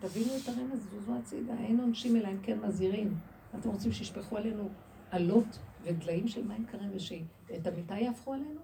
[0.00, 1.54] תבינו את הרמז, זוזו הצידה.
[1.58, 3.18] אין עונשים אלא אם כן מזהירים.
[3.58, 4.68] אתם רוצים שישפכו עלינו
[5.10, 8.60] עלות ודליים של מים קרים ושאת המיטה יהפכו עלינו?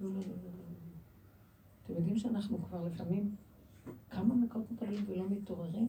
[0.00, 0.70] לא, לא, לא, לא.
[1.84, 3.34] אתם יודעים שאנחנו כבר לפעמים
[4.10, 5.86] כמה מקבלים ולא מתעוררים?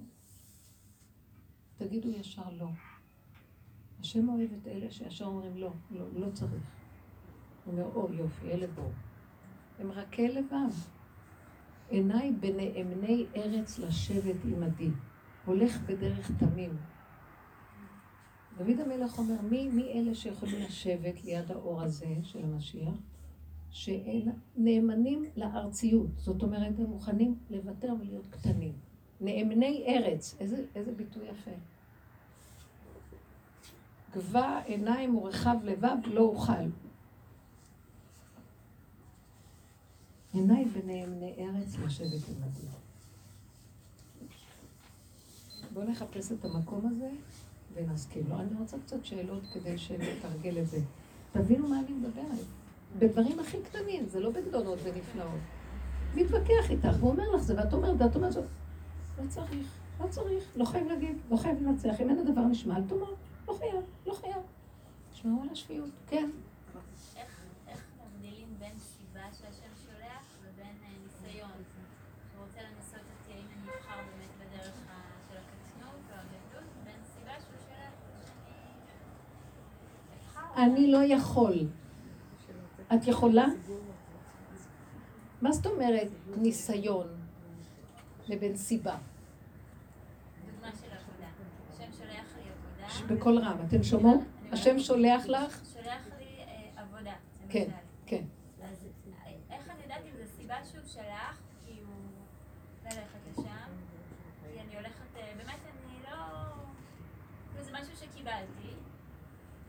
[1.77, 2.67] תגידו ישר לא.
[3.99, 6.63] השם אוהב את אלה שישר אומרים לא, לא, לא צריך.
[7.65, 8.89] הוא אומר, או יופי, אלה בואו.
[9.79, 10.73] הם רכי לבב.
[11.89, 14.89] עיניי בנאמני ארץ לשבת עמדי.
[15.45, 16.77] הולך בדרך תמים.
[18.57, 23.10] דוד המלך אומר, מי, מי אלה שיכולים לשבת ליד האור הזה של המשיח?
[23.71, 26.09] שהם נאמנים לארציות.
[26.17, 28.73] זאת אומרת, הם מוכנים לוותר ולהיות קטנים.
[29.21, 30.35] נאמני ארץ.
[30.39, 31.51] איזה, איזה ביטוי יפה.
[34.15, 36.53] גבה עיניים ורחב לבב לא אוכל.
[40.33, 42.67] עיניי בנאמני ארץ לשבת עמדי.
[45.73, 47.09] בואו נחפש את המקום הזה
[47.73, 48.39] ונסכים לו.
[48.39, 50.79] אני רוצה קצת שאלות כדי שנתרגל את זה.
[51.31, 52.45] תבינו מה אני מדברת.
[52.99, 55.39] בדברים הכי קטנים, זה לא בגדולות ונפלאות.
[56.15, 58.45] מתווכח איתך, והוא אומר לך זה, ואת אומרת, ואת אומרת זאת,
[59.23, 59.67] לא צריך,
[59.99, 62.01] לא צריך, לא חייב להגיד, לא חייב לנצח.
[62.01, 63.13] אם אין הדבר נשמע, אל תאמר,
[63.47, 64.41] לא חייב, לא חייב.
[65.11, 66.29] תשמעו על השפיות, כן.
[67.67, 71.51] איך מבדילים בין סיבה שהשם שולח לבין אה, ניסיון?
[72.31, 74.75] שהוא רוצה לנסות אותי האם אני אבחר באמת בדרך
[75.29, 77.93] של הקטנות או הגדלות, בין סיבה שהוא שולח
[78.25, 78.55] שאני
[80.17, 80.63] אבחר.
[80.63, 81.67] אני לא יכול.
[82.93, 83.45] את יכולה?
[85.41, 87.07] מה זאת אומרת ניסיון
[88.27, 88.97] לבין סיבה?
[93.07, 94.19] בקול רם, אתן שומעות?
[94.51, 95.61] השם שולח לך?
[95.73, 97.13] שולח לי אה, עבודה.
[97.49, 97.75] כן, למשל.
[98.05, 98.23] כן.
[98.63, 98.87] אז
[99.25, 101.93] אה, איך אני יודעת אם זו סיבה שהוא שלח, כי הוא
[102.85, 103.71] ללכת לשם?
[104.53, 106.17] כי אני הולכת, אה, באמת אני לא...
[107.51, 108.69] כאילו זה משהו שקיבלתי,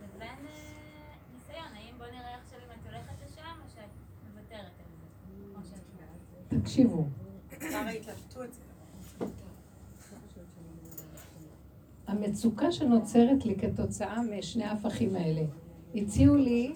[0.05, 3.91] לבין אה, ניסיון, האם בוא נראה עכשיו אם את הולכת לשם או שאת
[4.29, 5.07] מוותרת על זה,
[5.55, 6.52] כמו שאת קיבלת.
[6.63, 7.07] תקשיבו,
[12.07, 15.43] המצוקה שנוצרת לי כתוצאה משני ההפכים האלה.
[15.95, 16.73] הציעו לי,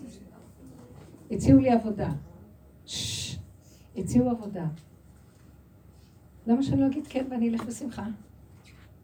[1.31, 2.09] הציעו לי עבודה.
[2.87, 3.39] ששש,
[3.97, 4.67] הציעו עבודה.
[6.47, 8.07] למה שאני לא אגיד כן ואני אלך בשמחה?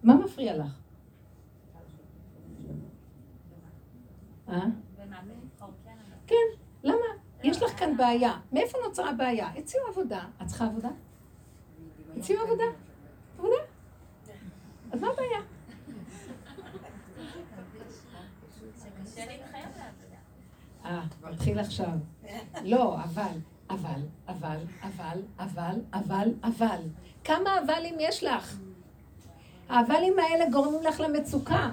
[0.03, 0.79] מה מפריע לך?
[4.49, 4.67] אה?
[4.97, 6.17] ומה, בלבחור כן או לא?
[6.27, 7.23] כן, למה?
[7.43, 8.33] יש לך כאן בעיה.
[8.53, 9.49] מאיפה נוצרה הבעיה?
[9.57, 10.25] הציעו עבודה.
[10.43, 10.89] את צריכה עבודה?
[12.17, 12.65] הציעו עבודה.
[13.39, 13.57] עבודה.
[14.93, 15.41] אז מה הבעיה?
[20.85, 21.89] אה, מתחיל עכשיו.
[22.63, 23.39] לא, אבל,
[23.71, 26.81] אבל, אבל, אבל, אבל, אבל, אבל.
[27.25, 28.57] כמה אבלים יש לך?
[29.69, 31.71] האבלים האלה גורמים לך למצוקה.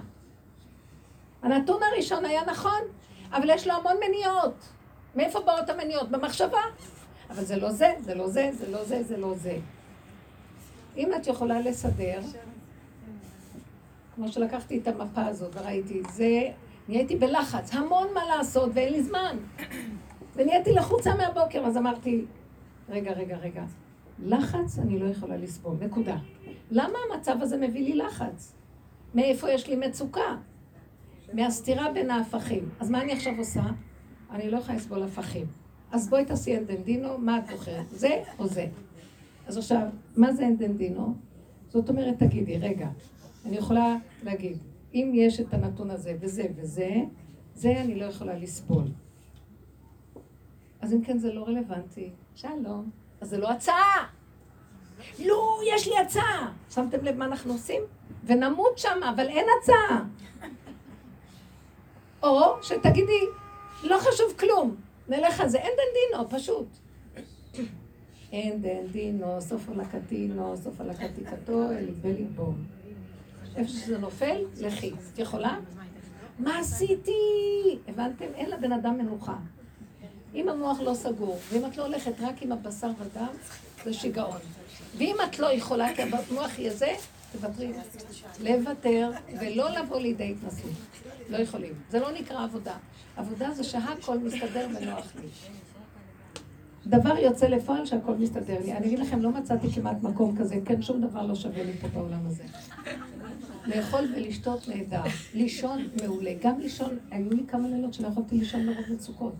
[1.41, 2.81] הנתון הראשון היה נכון,
[3.31, 4.69] אבל יש לו המון מניעות.
[5.19, 6.09] מאיפה באות המניעות?
[6.09, 6.61] במחשבה.
[7.29, 9.57] אבל זה לא זה, זה לא זה, זה לא זה, זה לא זה.
[10.97, 12.19] אם את יכולה לסדר,
[14.15, 16.41] כמו שלקחתי את המפה הזאת וראיתי, זה,
[16.87, 19.37] נהייתי בלחץ, המון מה לעשות ואין לי זמן.
[20.35, 22.25] ונהייתי לחוצה מהבוקר, אז אמרתי,
[22.89, 23.63] רגע, רגע, רגע,
[24.19, 26.17] לחץ אני לא יכולה לסבול, נקודה.
[26.71, 28.53] למה המצב הזה מביא לי לחץ?
[29.15, 30.35] מאיפה יש לי מצוקה?
[31.33, 32.69] מהסתירה בין ההפכים.
[32.79, 33.61] אז מה אני עכשיו עושה?
[34.31, 35.45] אני לא יכולה לסבול הפכים.
[35.91, 37.89] אז בואי תעשי אנדנדינו, מה את בוחרת?
[37.89, 38.67] זה או זה?
[39.47, 39.81] אז עכשיו,
[40.17, 41.13] מה זה אנדנדינו?
[41.69, 42.89] זאת אומרת, תגידי, רגע,
[43.45, 44.57] אני יכולה להגיד,
[44.93, 46.89] אם יש את הנתון הזה וזה וזה,
[47.55, 48.85] זה אני לא יכולה לסבול.
[50.81, 52.89] אז אם כן זה לא רלוונטי, שלום.
[53.21, 54.07] אז זה לא הצעה.
[55.19, 56.53] לא, יש לי הצעה.
[56.69, 57.81] שמתם לב מה אנחנו עושים?
[58.25, 60.03] ונמות שם, אבל אין הצעה.
[62.23, 63.21] או שתגידי,
[63.83, 64.75] לא חשוב כלום,
[65.09, 66.67] נלך על זה, אין דין דינו, פשוט.
[68.31, 72.53] אין דין דינו, סוף הלקתינו, סוף הלקתיקתו, אל ליבי ליבו.
[73.55, 74.91] איפה שזה נופל, לכי.
[75.13, 75.57] את יכולה?
[76.39, 77.11] מה עשיתי?
[77.87, 78.25] הבנתם?
[78.35, 79.35] אין לבן אדם מנוחה.
[80.35, 83.27] אם המוח לא סגור, ואם את לא הולכת רק עם הבשר ודם,
[83.83, 84.39] זה שיגעון.
[84.97, 86.93] ואם את לא יכולה, כי המוח יהיה זה,
[87.31, 87.71] תוותרי.
[88.39, 89.11] לוותר,
[89.41, 90.71] ולא לבוא לידי התנסות.
[91.29, 91.73] לא יכולים.
[91.89, 92.77] זה לא נקרא עבודה.
[93.17, 95.27] עבודה זה שהכל מסתדר ונוח לי.
[96.87, 98.73] דבר יוצא לפועל שהכל מסתדר לי.
[98.73, 101.87] אני אגיד לכם, לא מצאתי כמעט מקום כזה, כן, שום דבר לא שווה לי פה
[101.87, 102.43] בעולם הזה.
[103.65, 105.01] לאכול ולשתות נהדר,
[105.33, 106.31] לישון מעולה.
[106.41, 109.33] גם לישון, היו לי כמה לילות שלא יכולתי לישון מרוב מצוקות.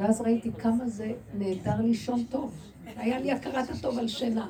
[0.00, 2.52] ואז ראיתי כמה זה נהדר לישון טוב.
[2.96, 4.48] היה לי הכרת הטוב על שינה.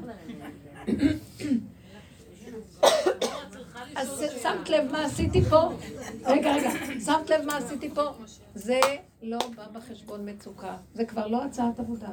[3.96, 5.68] אז שמת לב מה עשיתי פה?
[6.24, 6.70] רגע, רגע,
[7.04, 8.02] שמת לב מה עשיתי פה?
[8.54, 8.80] זה
[9.22, 12.10] לא בא בחשבון מצוקה, זה כבר לא הצעת עבודה.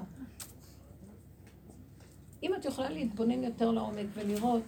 [2.43, 4.61] אם את יכולה להתבונן יותר לעומק ולראות,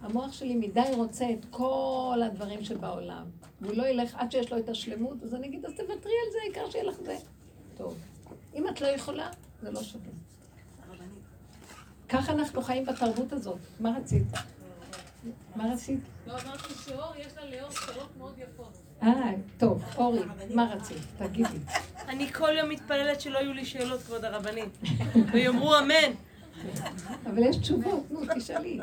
[0.00, 3.24] המוח שלי מדי רוצה את כל הדברים שבעולם,
[3.60, 6.38] והוא לא ילך עד שיש לו את השלמות, אז אני אגיד, אז תוותרי על זה,
[6.42, 7.16] העיקר שיהיה לך זה.
[7.76, 7.98] טוב.
[8.54, 9.30] אם את לא יכולה,
[9.62, 10.10] זה לא שווה.
[12.08, 13.58] ככה אנחנו חיים בתרבות הזאת.
[13.80, 14.26] מה רצית?
[15.56, 16.00] מה רצית?
[16.26, 18.78] לא, אמרתי שאור, יש לה לאור שאלות מאוד יפות.
[19.02, 20.20] אה, טוב, אורי,
[20.54, 21.02] מה רצית?
[21.18, 21.58] תגידי.
[22.08, 24.78] אני כל יום מתפללת שלא יהיו לי שאלות, כבוד הרבנית.
[25.32, 26.12] ויאמרו אמן.
[27.26, 28.80] אבל יש תשובות, נו, תשאלי.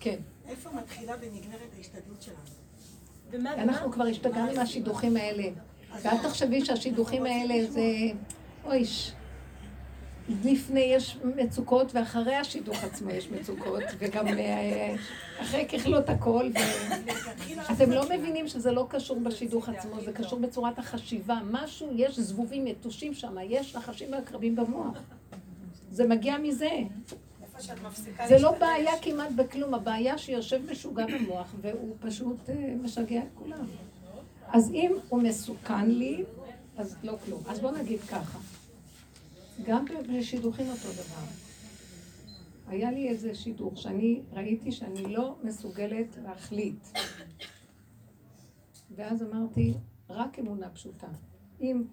[0.00, 0.16] כן.
[0.48, 2.38] איפה מתחילה ונגמרת ההשתדלות שלנו?
[3.46, 5.44] אנחנו כבר השתגענו מהשידוכים האלה.
[6.02, 7.80] ואל תחשבי שהשידוכים האלה זה...
[8.64, 9.12] אויש.
[10.28, 14.94] לפני יש מצוקות, ואחרי השידוך עצמו יש מצוקות, וגם אה,
[15.40, 16.50] אחרי ככלות הכל,
[17.68, 21.38] ואתם לא מבינים שזה לא קשור בשידוך עצמו, זה קשור בצורת החשיבה.
[21.50, 24.98] משהו, יש זבובים יתושים שם, יש נחשים ועקרבים במוח.
[25.90, 26.70] זה מגיע מזה.
[28.28, 28.52] זה לא.
[28.58, 33.66] בעיה כמעט בכלום, הבעיה שיושב משוגע במוח והוא פשוט אה, משגע את כולם.
[34.48, 36.24] אז אם הוא מסוכן לי,
[36.76, 37.42] אז לא כלום.
[37.48, 38.38] אז בוא נגיד ככה,
[39.62, 39.84] גם
[40.18, 41.26] בשידוכים אותו דבר.
[42.66, 46.86] היה לי איזה שידוך שאני ראיתי שאני לא מסוגלת להחליט.
[48.90, 49.74] ואז אמרתי,
[50.08, 51.08] רק אמונה פשוטה.
[51.60, 51.84] אם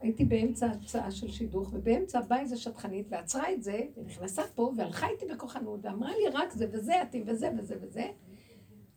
[0.00, 5.08] הייתי באמצע הצעה של שידוך, ובאמצע באה איזה שטחנית ועצרה את זה, ונכנסה פה, והלכה
[5.08, 8.10] איתי בכוחנות, ואמרה לי רק זה וזה, עתים וזה וזה וזה,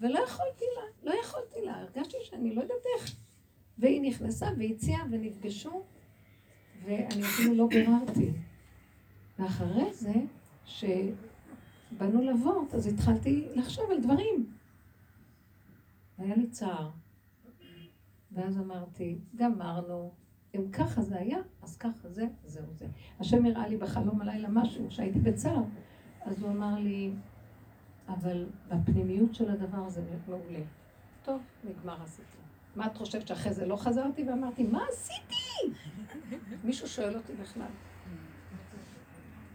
[0.01, 3.15] ולא יכולתי לה, לא יכולתי לה, הרגשתי שאני לא יודעת איך.
[3.77, 5.83] והיא נכנסה והציעה ונפגשו,
[6.83, 8.31] ואני אפילו לא ביררתי.
[9.39, 10.13] ואחרי זה,
[10.65, 14.45] שבאנו לבוט, אז התחלתי לחשוב על דברים.
[16.17, 16.89] היה לי צער.
[18.31, 20.11] ואז אמרתי, גמרנו,
[20.55, 22.87] אם ככה זה היה, אז ככה זה, זהו זה.
[23.19, 25.63] השם הראה לי בחלום הלילה משהו, שהייתי בצער,
[26.21, 27.11] אז הוא אמר לי,
[28.07, 30.63] אבל בפנימיות של הדבר הזה מעולה.
[31.23, 32.42] טוב, נגמר הסיפור.
[32.75, 35.77] מה את חושבת שאחרי זה לא חזרתי ואמרתי, מה עשיתי?
[36.63, 37.67] מישהו שואל אותי בכלל.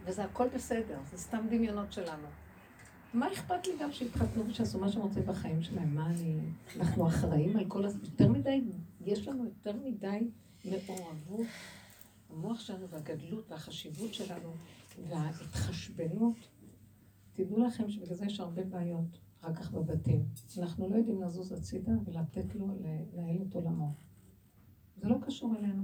[0.05, 2.27] וזה הכל בסדר, זה סתם דמיונות שלנו.
[3.13, 5.95] מה אכפת לי גם שיתחתנו ושיעשו מה שהם רוצים בחיים שלהם?
[5.95, 6.39] מה אני...
[6.79, 7.85] אנחנו אחראים על כל...
[7.85, 8.61] הז- יותר מדי,
[9.05, 10.27] יש לנו יותר מדי
[10.65, 11.47] מעורבות.
[12.29, 14.53] המוח שלנו והגדלות והחשיבות שלנו
[15.09, 16.35] וההתחשבנות.
[17.33, 20.25] תדעו לכם שבגלל זה יש הרבה בעיות אחר כך בבתים.
[20.57, 22.67] אנחנו לא יודעים לזוז הצידה ולתת לו
[23.13, 23.93] לנהל את עולמו.
[24.97, 25.83] זה לא קשור אלינו.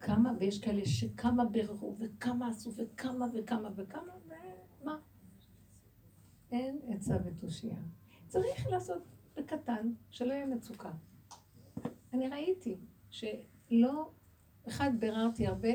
[0.00, 4.12] כמה, ויש כאלה שכמה ביררו וכמה עשו וכמה וכמה וכמה,
[4.82, 4.98] ומה?
[6.50, 7.78] אין עצה ותושייה.
[8.28, 9.02] צריך לעשות
[9.36, 10.90] בקטן, שלא יהיה מצוקה.
[12.12, 12.76] אני ראיתי
[13.10, 14.10] שלא,
[14.68, 15.72] אחד ביררתי הרבה,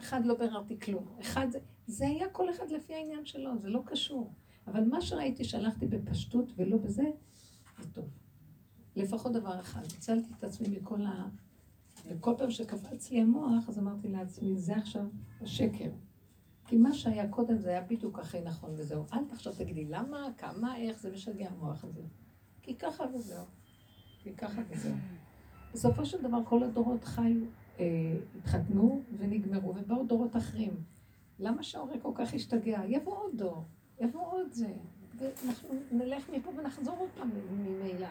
[0.00, 1.16] אחד לא ביררתי כלום.
[1.20, 1.46] אחד
[1.86, 4.32] זה, היה כל אחד לפי העניין שלו, זה לא קשור.
[4.66, 7.04] אבל מה שראיתי שהלכתי בפשטות ולא בזה,
[7.78, 8.04] זה טוב.
[8.96, 11.28] לפחות דבר אחד, הצלתי את עצמי מכל ה...
[12.08, 15.04] וכל פעם שקפץ לי המוח, אז אמרתי לעצמי, זה עכשיו
[15.40, 15.90] השקר.
[16.66, 19.04] כי מה שהיה קודם זה היה בדיוק הכי נכון וזהו.
[19.12, 22.02] אל תחשוב, תגידי, למה, כמה, איך, זה משגע המוח הזה.
[22.62, 23.44] כי ככה וזהו.
[24.22, 24.94] כי ככה וזהו.
[25.72, 27.36] בסופו של דבר כל הדורות חיו,
[27.78, 30.76] אה, התחתנו ונגמרו, ובאו דורות אחרים.
[31.38, 32.80] למה שההורה כל כך ישתגע?
[32.88, 33.64] יבוא עוד דור,
[34.00, 34.72] יבוא עוד זה.
[35.18, 38.08] ואנחנו נלך מפה ונחזור עוד פעם ממילא.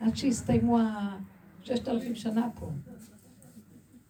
[0.00, 2.70] עד שיסתיימו הששת אלפים שנה פה.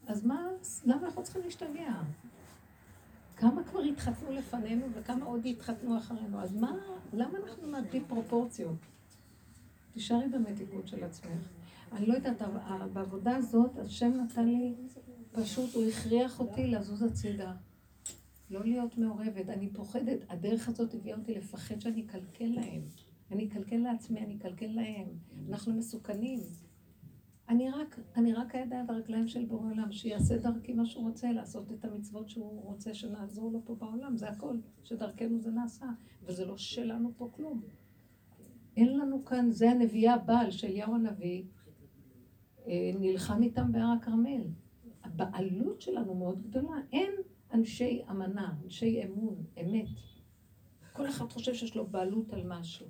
[0.07, 0.47] אז מה,
[0.85, 1.93] למה אנחנו צריכים להשתגע?
[3.37, 6.41] כמה כבר התחתנו לפנינו וכמה עוד יתחתנו אחרינו?
[6.41, 6.73] אז מה,
[7.13, 8.77] למה אנחנו מאבדים פרופורציות?
[9.93, 11.49] תישארי במתיקות של עצמך.
[11.93, 12.43] אני לא יודעת,
[12.93, 14.75] בעבודה הזאת, השם נתן לי,
[15.33, 17.53] פשוט, הוא הכריח אותי לזוז הצידה.
[18.51, 19.49] לא להיות מעורבת.
[19.49, 22.83] אני פוחדת, הדרך הזאת הביאה אותי לפחד שאני אקלקל להם.
[23.31, 25.09] אני אקלקל לעצמי, אני אקלקל להם.
[25.49, 26.41] אנחנו מסוכנים.
[27.49, 31.73] אני רק, אני רק הידיים והרגליים של בורא עולם, שיעשה דרכי מה שהוא רוצה, לעשות
[31.73, 35.87] את המצוות שהוא רוצה שנעזור לו פה בעולם, זה הכל, שדרכנו זה נעשה,
[36.23, 37.63] וזה לא שלנו פה כלום.
[38.77, 41.45] אין לנו כאן, זה הנביאה הבעל של אליהו הנביא,
[42.67, 44.43] אה, נלחם איתם בהר הכרמל.
[45.05, 47.13] הבעלות שלנו מאוד גדולה, אין
[47.55, 49.89] אנשי אמנה, אנשי אמון, אמת.
[50.93, 52.87] כל אחד חושב שיש לו בעלות על משהו.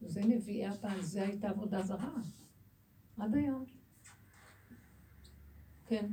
[0.00, 2.14] זה נביאי הבעל, זה הייתה עבודה זרה.
[3.18, 3.64] עד היום.
[5.86, 6.06] כן.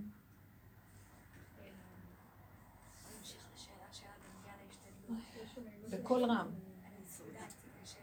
[5.89, 6.51] בקול רם.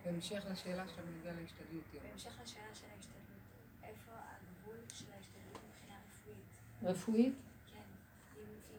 [0.04, 1.84] בהמשך לשאלה שלך בנוגע להשתדלות.
[2.02, 3.40] בהמשך לשאלה של ההשתדלות,
[3.82, 6.46] איפה הגבול של ההשתדלות מבחינה רפואית?
[6.82, 7.34] רפואית?
[7.72, 7.82] כן,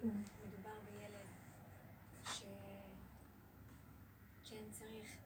[0.03, 1.27] אם, אם מדובר בילד
[4.43, 5.17] שכן צריך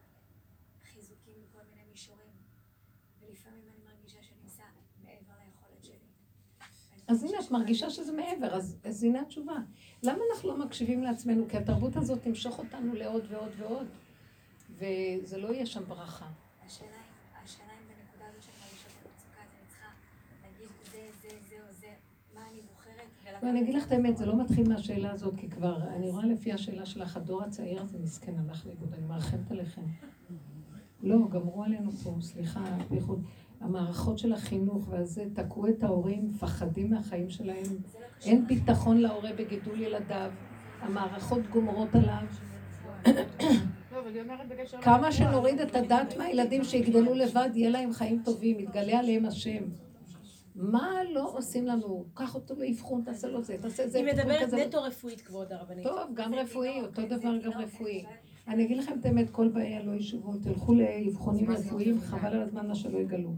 [0.83, 2.33] חיזוקים בכל מיני מישורים,
[3.19, 4.63] ולפעמים אני מרגישה שאני עושה
[5.03, 6.07] מעבר ליכולת שלי.
[7.11, 9.53] אז הנה, את מרגישה שזה מעבר, אז, אז הנה התשובה.
[10.03, 11.45] למה אנחנו לא מקשיבים לעצמנו?
[11.49, 13.87] כי התרבות הזאת תמשוך אותנו לעוד ועוד ועוד,
[14.77, 16.25] וזה לא יהיה שם ברכה.
[16.65, 19.87] השאלה היא, השאלה אם בנקודה הזאת שאני מרגישה את המצוקה, אז אני צריכה
[20.43, 21.87] להגיד זה, זה, זה או זה,
[22.35, 25.49] מה אני בוחרת, ולקחת ואני אגיד לך את האמת, זה לא מתחיל מהשאלה הזאת, כי
[25.49, 29.85] כבר, אני רואה לפי השאלה שלך, הדור הצעיר הזה מסכן, הלך לאיבוד, אני מרחמת עליכם.
[31.03, 33.23] לא, גמרו עלינו פה, סליחה, בייחוד.
[33.61, 37.65] המערכות של החינוך והזה, תקעו את ההורים, מפחדים מהחיים שלהם,
[38.25, 40.31] אין ביטחון להורה בגידול ילדיו,
[40.81, 42.23] המערכות גומרות עליו.
[44.81, 49.63] כמה שנוריד את הדת מהילדים שיגדלו לבד, יהיה להם חיים טובים, יתגלה עליהם השם.
[50.55, 52.05] מה לא עושים לנו?
[52.13, 53.97] קח אותו לאבחון, תעשה לו זה, תעשה זה.
[53.97, 54.53] היא מדברת.
[54.53, 55.83] נטו רפואית, כבוד הרבנית.
[55.83, 58.05] טוב, גם רפואי, אותו דבר גם רפואי.
[58.47, 62.67] אני אגיד לכם את האמת, כל באי לא ישובו, תלכו לאבחונים רפואיים, חבל על הזמן
[62.67, 63.33] מה שלא יגלו.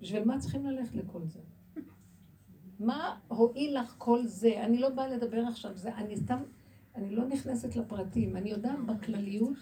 [0.00, 1.40] בשביל מה צריכים ללכת לכל זה?
[2.80, 4.64] מה הועיל לך כל זה?
[4.64, 6.38] אני לא באה לדבר עכשיו, זה, אני סתם,
[6.94, 9.56] אני לא נכנסת לפרטים, אני יודעת בכלליות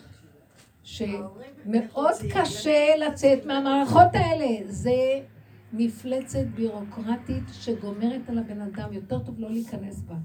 [0.82, 4.72] שמאוד קשה לצאת מהמערכות האלה.
[4.72, 5.20] זה
[5.72, 10.16] מפלצת בירוקרטית שגומרת על הבן אדם, יותר טוב לא להיכנס בה.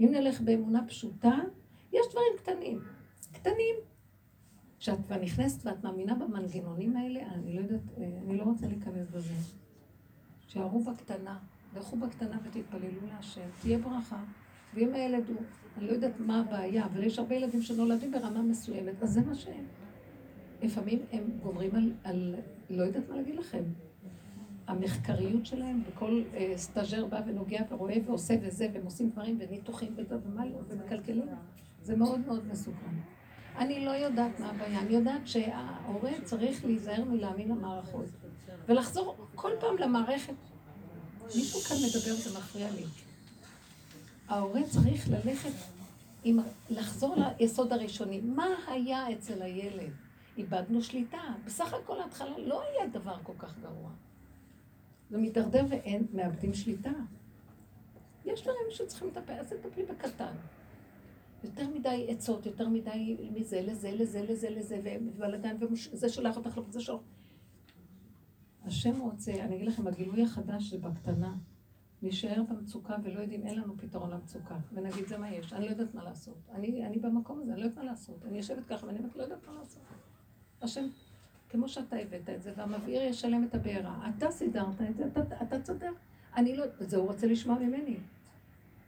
[0.00, 1.34] אם נלך באמונה פשוטה,
[1.92, 2.80] יש דברים קטנים,
[3.32, 3.74] קטנים.
[4.78, 9.08] כשאת כבר נכנסת ואת מאמינה במנגנונים האלה, אני לא יודעת, אה, אני לא רוצה להיכנס
[9.12, 9.34] בזה.
[10.46, 11.38] שערו בקטנה,
[11.76, 14.24] לכו בקטנה ותתפללו להשם, תהיה ברכה.
[14.74, 15.36] ואם הילד הוא,
[15.76, 19.34] אני לא יודעת מה הבעיה, אבל יש הרבה ילדים שנולדים ברמה מסוימת, אז זה מה
[19.34, 19.64] שהם.
[20.62, 22.34] לפעמים הם גומרים על, על
[22.70, 23.62] לא יודעת מה להגיד לכם.
[24.66, 30.16] המחקריות שלהם, וכל אה, סטאז'ר בא ונוגע ורואה ועושה וזה, והם עושים דברים וניתוחים וזה
[30.24, 31.26] ומה לא, ומקלקלים.
[31.82, 32.94] זה מאוד מאוד מסוכן.
[33.58, 38.06] אני לא יודעת מה הבעיה, אני יודעת שההורה צריך להיזהר מלהאמין למערכות,
[38.66, 40.34] ולחזור כל פעם למערכת.
[41.36, 42.84] מישהו כאן מדבר, זה מפריע לי.
[44.28, 45.52] ההורה צריך ללכת,
[46.24, 46.38] עם,
[46.70, 48.20] לחזור ליסוד הראשוני.
[48.20, 49.90] מה היה אצל הילד?
[50.36, 51.22] איבדנו שליטה.
[51.44, 53.90] בסך הכל ההתחלה לא היה דבר כל כך גרוע.
[55.10, 56.90] זה מתדרדר ואין, מאבדים שליטה.
[58.24, 60.32] יש דברים שצריכים לטפל, אז תטפלי בקטן.
[61.44, 66.80] יותר מדי עצות, יותר מדי מזה לזה, לזה, לזה, לזה, ובלאגן, וזה שולח אותך לזה
[66.80, 67.00] שולח.
[68.64, 71.34] השם רוצה, אני אגיד לכם, הגילוי החדש זה בקטנה.
[72.02, 74.56] להישאר במצוקה ולא יודעים, אין לנו פתרון למצוקה.
[74.72, 76.36] ונגיד, זה מה יש, אני לא יודעת מה לעשות.
[76.54, 78.24] אני, אני במקום הזה, אני לא יודעת מה לעשות.
[78.24, 79.82] אני יושבת ככה ואני אומרת, לא יודעת מה לעשות.
[80.62, 80.86] השם,
[81.48, 84.10] כמו שאתה הבאת את זה, והמבעיר ישלם את הבעירה.
[84.16, 85.90] אתה סידרת את זה, אתה, אתה צודק.
[86.36, 87.96] אני לא, זה הוא רוצה לשמוע ממני.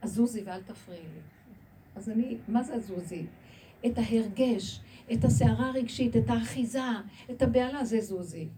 [0.02, 1.20] אז זוזי ואל תפריעי לי.
[1.96, 3.26] אז אני, מה זה הזוזי?
[3.86, 4.80] את ההרגש,
[5.12, 6.80] את הסערה הרגשית, את האחיזה,
[7.30, 8.48] את הבהלה, זה זוזי.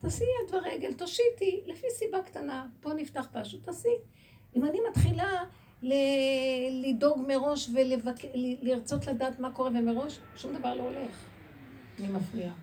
[0.00, 2.66] תעשי יד ורגל, תושיטי, לפי סיבה קטנה.
[2.80, 3.88] פה נפתח פשוט, תעשי.
[4.56, 5.32] אם אני מתחילה
[5.82, 11.26] ל- לדאוג מראש ולרצות לדעת מה קורה ומראש, שום דבר לא הולך.
[11.98, 12.54] אני מפריעה.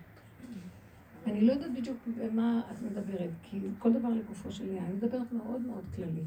[1.26, 4.84] אני לא יודעת בדיוק במה את מדברת, כי כל דבר לגופו של עניין.
[4.84, 6.22] אני מדברת מאוד מאוד כללי.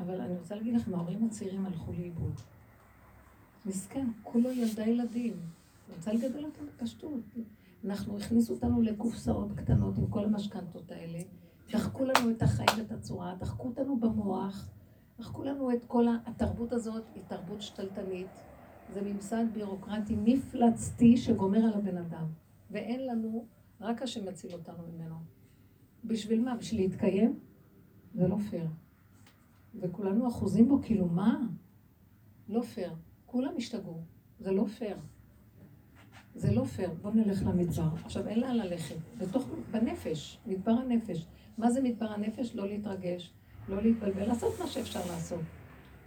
[0.00, 2.40] אבל אני רוצה להגיד לכם, ההורים הצעירים הלכו לאיבוד.
[3.66, 5.34] מסכן, כולו ילדי ילדים.
[5.96, 7.20] רוצה לגדל אותם בפשטות.
[7.84, 11.18] אנחנו, הכניסו אותנו לקופסאות קטנות עם כל המשכנתות האלה.
[11.72, 14.68] דחקו לנו את החיים ואת הצורה, דחקו אותנו במוח,
[15.18, 18.26] דחקו לנו את כל התרבות הזאת, היא תרבות שתלטנית.
[18.94, 22.26] זה ממסד בירוקרטי מפלצתי שגומר על הבן אדם.
[22.70, 23.44] ואין לנו,
[23.80, 25.14] רק השם מציל אותנו ממנו.
[26.04, 26.56] בשביל מה?
[26.56, 27.38] בשביל להתקיים?
[28.14, 28.66] זה לא פייר.
[29.80, 31.40] וכולנו אחוזים בו, כאילו, מה?
[32.48, 32.94] לא פייר.
[33.30, 34.00] כולם השתגעו.
[34.40, 34.96] זה לא פייר.
[36.34, 36.90] זה לא פייר.
[37.02, 37.88] בואו נלך למדבר.
[38.04, 38.96] עכשיו, אין לאן ללכת.
[39.18, 41.26] בתוך, בנפש, מדבר הנפש.
[41.58, 42.54] מה זה מדבר הנפש?
[42.54, 43.32] לא להתרגש,
[43.68, 45.40] לא להתבלבל, לעשות מה שאפשר לעשות.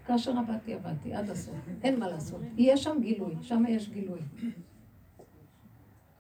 [0.05, 1.55] כאשר עבדתי, עבדתי, עד הסוף.
[1.84, 2.41] אין מה לעשות.
[2.57, 4.19] יהיה שם גילוי, שם יש גילוי.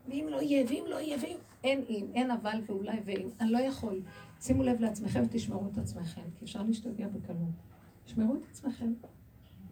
[0.07, 1.37] ואם לא יהיה, ואם לא יהיה, ואם...
[1.63, 3.27] אין אם, אין אבל ואולי ואם.
[3.39, 4.01] אני לא יכול.
[4.41, 7.55] שימו לב לעצמכם ותשמרו את עצמכם, כי אפשר להשתגע בקלות.
[8.05, 8.93] תשמרו את עצמכם.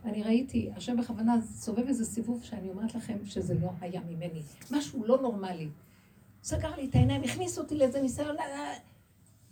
[0.06, 4.42] אני ראיתי, השם בכוונה סובב איזה סיבוב שאני אומרת לכם שזה לא היה ממני.
[4.72, 5.70] משהו לא נורמלי.
[6.44, 8.36] סגר לי את העיניים, הכניס אותי לאיזה ניסיון,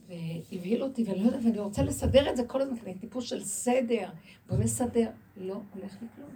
[0.08, 3.26] והבהיל אותי, ואני לא יודעת, ואני רוצה לסדר את זה כל הזמן, כי אני טיפוס
[3.26, 4.10] של סדר.
[4.47, 5.10] בוא נסדר.
[5.38, 6.30] לא הולך לי כלום.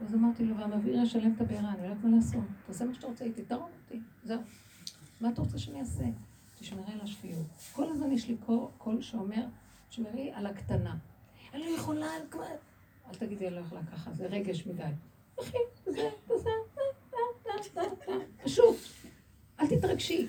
[0.00, 2.44] אז אמרתי לו, והמבעיר ישלם את הבעירה, אני לא יודעת מה לעשות.
[2.66, 4.40] תעשה מה שאתה רוצה איתי, תרום אותי, זהו.
[5.20, 6.04] מה אתה רוצה שאני אעשה?
[6.58, 7.46] תשמרי על השפיות.
[7.72, 8.36] כל הזמן יש לי
[8.78, 9.46] קול שאומר,
[9.88, 10.96] תשמרי על הקטנה.
[11.54, 12.06] אני לא יכולה,
[13.08, 14.82] אל תגידי, אני לא יכולה ככה, זה רגש מדי.
[15.40, 16.50] אחי, זה, זה,
[18.44, 18.76] פשוט.
[19.60, 20.28] אל תתרגשי.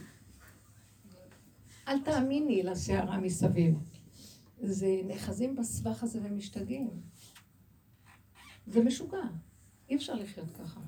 [1.87, 3.75] אל תאמיני לסערה מסביב.
[4.61, 6.89] זה נאחזים בסבך הזה ומשתגעים.
[8.67, 9.23] זה משוגע.
[9.89, 10.79] אי אפשר לחיות ככה.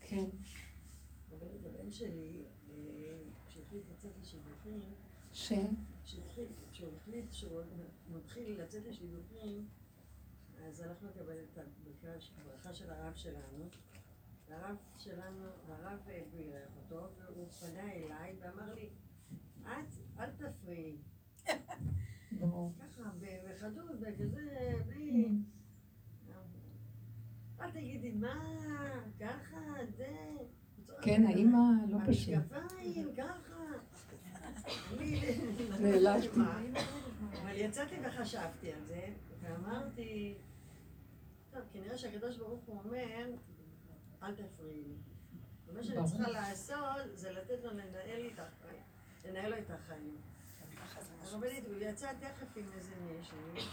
[0.00, 0.24] כן.
[1.32, 2.42] הבן שלי,
[3.48, 4.80] כשהחליט לצאת לשידוכים,
[5.32, 5.52] ש?
[6.72, 7.60] כשהוא החליט שהוא
[8.36, 9.68] מתחיל לצאת לשידוכים,
[10.66, 11.58] אז הלכנו לקבל את
[12.38, 13.68] הברכה של הרב שלנו,
[14.48, 15.98] הרב שלנו, הרב
[16.30, 18.88] בירך אותו, והוא פנה אליי ואמר לי,
[19.62, 20.96] את, אל תפריעי.
[22.38, 23.10] ככה,
[23.48, 25.28] בחדות, וכזה, בלי...
[27.60, 28.34] אל תגידי, מה,
[29.20, 29.56] ככה,
[29.96, 30.16] זה...
[31.02, 31.58] כן, האימא
[31.88, 32.34] לא פשוט.
[32.52, 33.56] המשקפיים, ככה.
[35.80, 36.40] נעלבתי.
[37.42, 39.08] אבל יצאתי וחשבתי על זה,
[39.40, 40.34] ואמרתי,
[41.52, 43.26] טוב, כנראה שהקדוש ברוך הוא אומר,
[44.22, 44.94] אל תפריעי לי.
[45.66, 46.06] ומה שאני.
[46.06, 47.70] צריכה לעשות זה לתת לו
[49.24, 50.16] לנהל לו את החיים.
[51.20, 53.68] הרבנית, הוא יצא תכף עם איזה מישהי,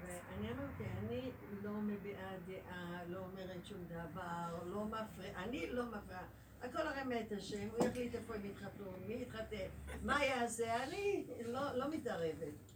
[0.00, 1.30] ואני אמרתי, אני
[1.62, 6.24] לא מביעה דעה, לא אומרת שום דבר, לא מפריעה, אני לא מפריעה.
[6.62, 9.66] הכל הרי מאת השם, הוא יחליט איפה הם יתחתנו, מי יתחתן,
[10.02, 12.72] מה יעשה, אני לא, לא מתערבת.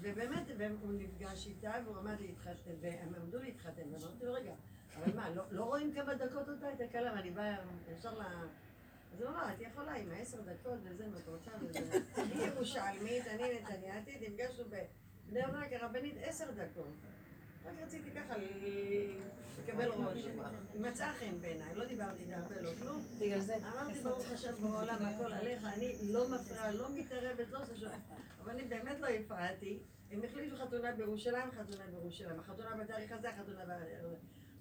[0.00, 4.54] ובאמת, והוא נפגש איתה, והוא עמד להתחתן, והם עמדו להתחתן, ואמרתי לו, רגע,
[4.96, 7.56] אבל מה, לא, לא רואים כמה דקות אותה, את הכלה, ואני באה
[7.92, 8.22] ישר ל...
[9.14, 11.98] אז הוא אמר, את יכולה עם העשר דקות וזה, אם את רוצה וזה.
[12.18, 16.92] אני ירושלמית, אני נתניאתית, נפגשנו בבני ברק הרבנית עשר דקות.
[17.66, 18.34] רק רציתי ככה
[19.62, 19.90] לקבל.
[20.72, 23.02] היא מצאה חן בעיניי, לא דיברתי איתה הרבה, לא כלום.
[23.20, 23.56] בגלל זה.
[23.56, 27.88] אמרתי, ברוך השם בעולם, הכל עליך, אני לא מפריעה, לא מתערבת, לא עושה שום...
[28.42, 29.78] אבל אני באמת לא הפרעתי.
[30.10, 32.40] הם החליטו חתונה בירושלים, חתונה בירושלים.
[32.40, 34.16] החתונה בתאריך הזה, החתונה הזה.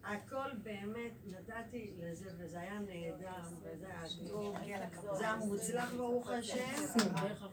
[0.05, 4.55] הכל באמת נתתי לזה, וזה היה נהדר, וזה היה טוב,
[5.17, 6.83] זה היה מוצלח ברוך השם,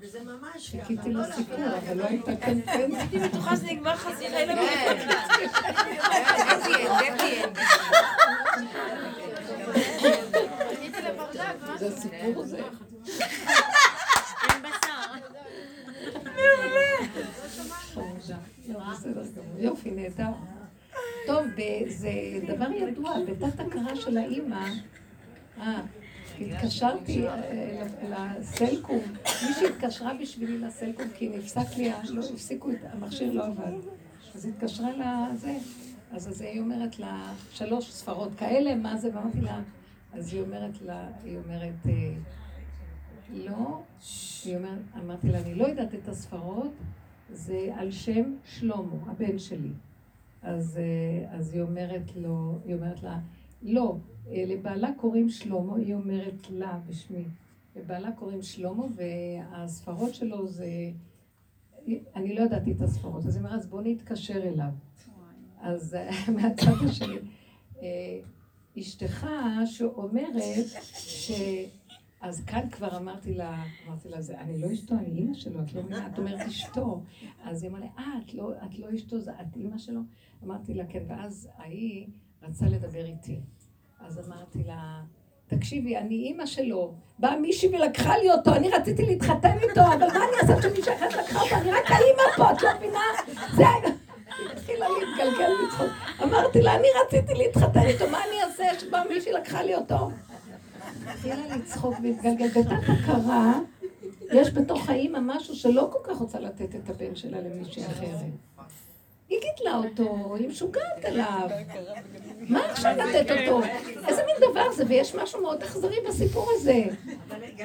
[0.00, 0.84] וזה ממש ככה.
[0.84, 3.00] חיכיתי לא לסיפור, אבל לא הייתה כאן פנסיה.
[3.00, 5.08] הייתי בטוחה שזה נגמר חס וחלילה כן.
[11.78, 12.62] זה הסיפור הזה.
[18.68, 18.82] לא,
[19.34, 19.58] גמור.
[19.58, 20.51] יופי, נהדר.
[21.26, 21.46] טוב,
[21.88, 22.10] זה
[22.46, 24.68] דבר ידוע, בתת הכרה של האימא,
[25.58, 25.82] אה,
[26.40, 33.72] התקשרתי אה, לסלקום, מישהי התקשרה בשבילי לסלקום כי נפסק לי, לא הפסיקו, המכשיר לא עבד.
[34.34, 35.58] אז התקשרה לזה,
[36.12, 39.10] אז היא אומרת לה, שלוש ספרות כאלה, מה זה?
[39.14, 39.60] ואמרתי לה,
[40.12, 42.14] אז היא אומרת לה, היא אומרת, אה,
[43.30, 43.82] לא,
[44.44, 46.72] היא אומרת, אמרתי לה, אני לא יודעת את הספרות,
[47.30, 49.70] זה על שם שלמה, הבן שלי.
[50.42, 53.18] אז, אה, אז היא אומרת לו, היא אומרת לה,
[53.62, 53.96] לא,
[54.30, 57.24] אה, לבעלה קוראים שלמה, היא אומרת לה בשמי.
[57.76, 60.66] לבעלה קוראים שלמה, והספרות שלו זה...
[62.16, 64.70] אני לא ידעתי את הספרות, אז היא אומרת, אז בוא נתקשר אליו.
[65.60, 67.18] אז אה, מהצד השני,
[68.78, 69.26] אשתך
[69.66, 70.42] שאומרת
[70.92, 71.30] ש...
[72.22, 75.74] אז כאן כבר אמרתי לה, אמרתי לה, זה, אני לא אשתו, אני אימא שלו, את
[75.74, 77.02] לא מבינה, את אומרת אשתו.
[77.44, 80.00] אז היא אמרה לי, אה, את לא, את לא אשתו, זה- את אימא שלו?
[80.44, 82.06] אמרתי לה, כן, ואז ההיא
[82.42, 83.40] רצה לדבר איתי.
[84.00, 85.02] אז אמרתי לה,
[85.46, 86.94] תקשיבי, אני אימא שלו.
[87.18, 91.12] באה מישהי ולקחה לי אותו, אני רציתי להתחתן איתו, אבל מה אני אעשה שמישהי אחרת
[91.12, 91.54] לקחה אותו?
[91.56, 93.00] אני רק האימא פה, את לא מבינה?
[93.54, 93.64] זה...
[94.52, 95.88] התחילה להתגלגל לצחוק.
[96.22, 100.10] אמרתי לה, אני רציתי להתחתן איתו, מה אני אעשה שבאה מישהי לקחה לי אותו?
[101.12, 102.48] התחילה לצחוק והתגלגל.
[102.48, 103.52] בתת הכרה,
[104.32, 108.06] יש בתוך האימא משהו שלא כל כך רוצה לתת את הבן שלה למישהי אחרת.
[109.28, 111.48] היא גידלה אותו, היא משוגעת עליו.
[112.40, 113.60] מה עכשיו לתת אותו?
[114.08, 114.84] איזה מין דבר זה?
[114.88, 116.84] ויש משהו מאוד אכזרי בסיפור הזה.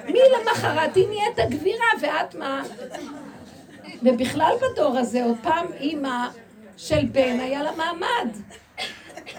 [0.06, 2.64] מי למחרת היא נהיית הגבירה ואת מה?
[4.04, 6.28] ובכלל בדור הזה, עוד פעם אימא
[6.78, 8.30] של בן היה לה מעמד.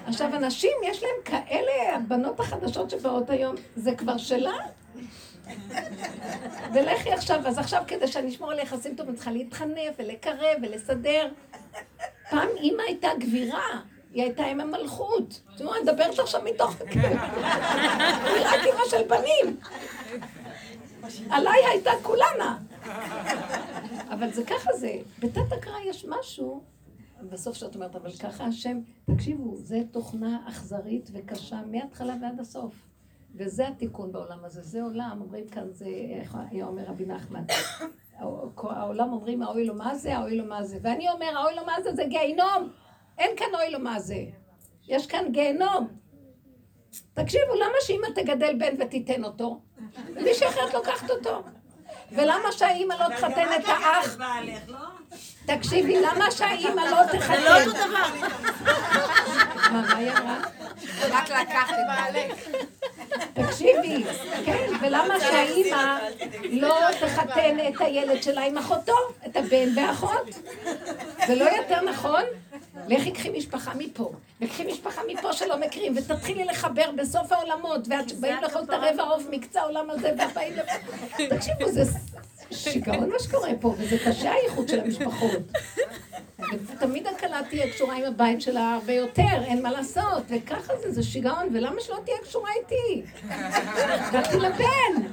[0.06, 4.52] עכשיו, אנשים, יש להם כאלה, הבנות החדשות שבאות היום, זה כבר שלה?
[6.74, 11.28] ולכי עכשיו, אז עכשיו כדי שאני אשמור על יחסים טובים, צריכה להתחנף ולקרב ולסדר.
[12.30, 13.80] פעם אימא הייתה גבירה,
[14.12, 15.40] היא הייתה עם המלכות.
[15.56, 16.76] תראו, אני מדברת עכשיו מתוך...
[16.80, 17.02] היא
[18.44, 19.56] רק אימא של בנים.
[21.30, 22.58] עליי הייתה כולנה.
[24.10, 24.92] אבל זה ככה זה.
[25.18, 26.62] בתת הכרה יש משהו,
[27.22, 28.80] בסוף שאת אומרת, אבל ככה השם,
[29.14, 32.74] תקשיבו, זה תוכנה אכזרית וקשה מההתחלה ועד הסוף.
[33.34, 34.62] וזה התיקון בעולם הזה.
[34.62, 35.86] זה עולם, אומרים כאן, זה,
[36.20, 37.44] איך היה אומר רבי נחמן.
[38.52, 40.78] העולם אומרים, האוי לו מה זה, האוי לו מה זה.
[40.82, 42.72] ואני אומר, האוי לו מה זה, זה גיהינום.
[43.18, 44.24] אין כאן אוי לו מה זה.
[44.88, 45.88] יש כאן גיהינום.
[47.14, 49.60] תקשיבו, למה שאמא תגדל בן ותיתן אותו?
[50.14, 51.42] מישהי אחרת לוקחת אותו.
[52.12, 54.18] ולמה שהאימא לא תחתן את האח?
[55.12, 55.54] לא?
[55.56, 57.36] תקשיבי, למה שהאימא לא תחתן?
[57.36, 58.28] זה לא אותו דבר.
[59.72, 60.38] מה, מה היא אמרה?
[61.10, 62.48] רק לקחת את בעלך.
[63.34, 64.04] תקשיבי,
[64.44, 65.98] כן, ולמה שהאימא
[66.50, 68.94] לא תחתן את הילד שלה עם אחותו,
[69.26, 70.26] את הבן והאחות?
[71.26, 72.22] זה לא יותר נכון?
[72.88, 78.36] לכי קחי משפחה מפה, וקחי משפחה מפה שלא מכירים, ותתחילי לחבר בסוף העולמות, ואת באים
[78.42, 80.72] לאכול את הרבע עוף מקצה העולם הזה, ובאים לפה.
[81.36, 81.84] תקשיבו, זה
[82.50, 85.42] שיגעון מה שקורה פה, וזה קשה האיחוד של המשפחות.
[86.66, 91.02] ותמיד הכלה תהיה קשורה עם הבית שלה הרבה יותר, אין מה לעשות, וככה זה, זה
[91.02, 93.02] שיגעון, ולמה שלא תהיה קשורה איתי?
[94.12, 95.08] באתי לבן.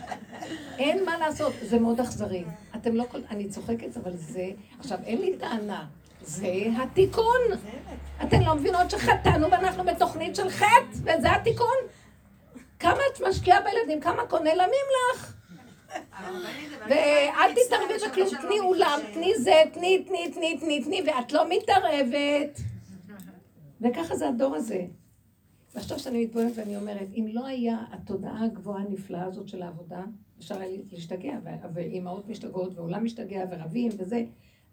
[0.78, 2.44] אין מה לעשות, זה מאוד אכזרי.
[2.76, 3.20] אתם לא כל...
[3.30, 4.50] אני צוחקת, אבל זה...
[4.80, 5.86] עכשיו, אין לי טענה.
[6.22, 7.42] זה התיקון.
[8.24, 11.78] אתן לא מבינות שחטאנו ואנחנו בתוכנית של חטא, וזה התיקון?
[12.80, 15.34] כמה את משקיעה בילדים, כמה כונה למים לך?
[16.90, 22.60] ואל תתערבי בכלום, תני אולם, תני זה, תני, תני, תני, תני, תני, ואת לא מתערבת.
[23.82, 24.86] וככה זה הדור הזה.
[25.76, 30.04] ועכשיו שאני מתבוננת ואני אומרת, אם לא היה התודעה הגבוהה הנפלאה הזאת של העבודה,
[30.40, 31.38] אפשר היה להשתגע,
[31.74, 34.26] ואימהות משתגעות, ועולם משתגע, ורבים וזה,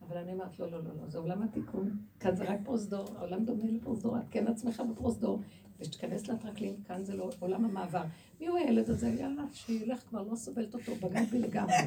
[0.09, 3.45] אבל אני אומרת, לא, לא, לא, לא, זה עולם התיקון, כאן זה רק פרוזדור, העולם
[3.45, 5.41] דומה לפרוזדור, את כן עצמך בפרוזדור,
[5.83, 8.03] ושתיכנס לטרקלין, כאן זה לא עולם המעבר.
[8.41, 9.09] מי הוא הילד הזה?
[9.09, 11.74] יאללה, שילך כבר, לא סובלת אותו, בגד בי לגמרי.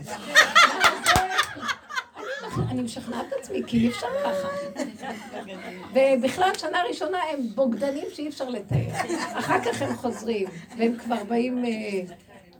[2.69, 4.47] אני- משכנעת את עצמי, כי אי אפשר ככה.
[5.93, 8.91] ובכלל, שנה ראשונה הם בוגדנים שאי אפשר לתאר.
[9.39, 11.71] אחר כך הם חוזרים, והם כבר באים אה,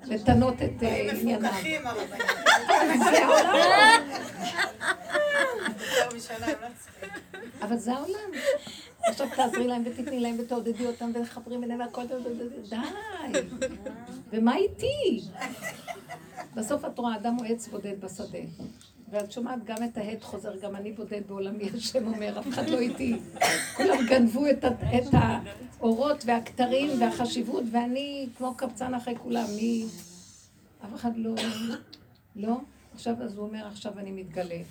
[0.06, 1.50] לטנות את אה, עניינם.
[3.12, 4.02] זה העולם.
[6.42, 6.50] לא.
[7.62, 8.32] אבל זה העולם.
[9.08, 12.04] עכשיו תעזרי להם ותתני להם ותעודדי אותם וחברים אליהם והכל,
[12.70, 12.76] די.
[14.32, 15.22] ומה איתי?
[16.56, 18.40] בסוף את רואה אדם הוא עץ בודד בשדה.
[19.10, 22.80] ואת שומעת גם את ההד חוזר, גם אני בודד בעולמי, השם אומר, אף אחד לא
[22.80, 23.16] איתי.
[23.78, 29.86] כולם גנבו את, את האורות והכתרים והחשיבות, ואני כמו קבצן אחרי כולם, מי...
[30.86, 31.36] אף אחד לא...
[32.36, 32.58] לא?
[32.94, 34.62] עכשיו, אז הוא אומר, עכשיו אני מתגלה.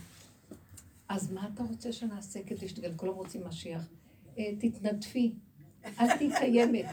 [1.09, 2.95] אז מה אתה רוצה שנעשה כדי שתגלה?
[2.97, 3.83] כולם רוצים משיח.
[4.39, 5.33] אה, תתנדפי,
[6.01, 6.87] אל תהיי קיימת.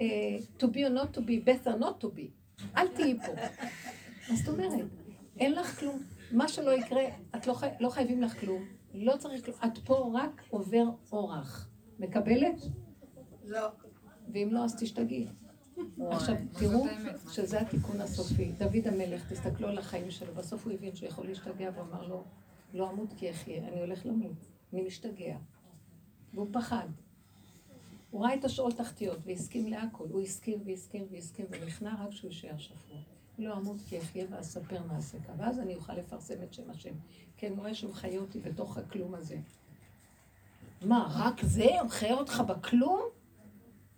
[0.00, 2.62] אה, to be or not to be, better not to be.
[2.76, 3.32] אל תהיי פה.
[4.30, 4.86] מה זאת אומרת?
[5.38, 6.02] אין לך כלום.
[6.32, 7.02] מה שלא יקרה,
[7.36, 7.68] את לא, חי...
[7.80, 8.64] לא חייבים לך כלום.
[8.94, 9.56] לא צריך כלום.
[9.64, 11.68] את פה רק עובר אורח.
[11.98, 12.62] מקבלת?
[13.44, 13.68] לא.
[14.32, 15.26] ואם לא, אז תשתגעי.
[16.10, 16.86] עכשיו, תראו
[17.32, 18.52] שזה התיקון הסופי.
[18.58, 20.34] דוד המלך, תסתכלו על החיים שלו.
[20.34, 22.24] בסוף הוא הבין שהוא יכול להשתגע ואמר לו,
[22.74, 24.46] לא אמות כי אחיה, אני הולך למות.
[24.72, 25.36] אני משתגע.
[26.34, 26.86] והוא פחד.
[28.10, 30.04] הוא ראה את השאול תחתיות והסכים להכל.
[30.10, 32.98] הוא הסכים והסכים והסכים ונכנע רק שהוא יישאר שפוע.
[33.38, 35.22] לא אמות כי אחיה ואספר מעשיך.
[35.36, 36.94] ואז אני אוכל לפרסם את שם השם.
[37.46, 39.36] אני רואה שהוא מחיה אותי בתוך הכלום הזה.
[40.82, 41.64] מה, רק זה?
[41.64, 43.02] הוא מחיה אותך בכלום?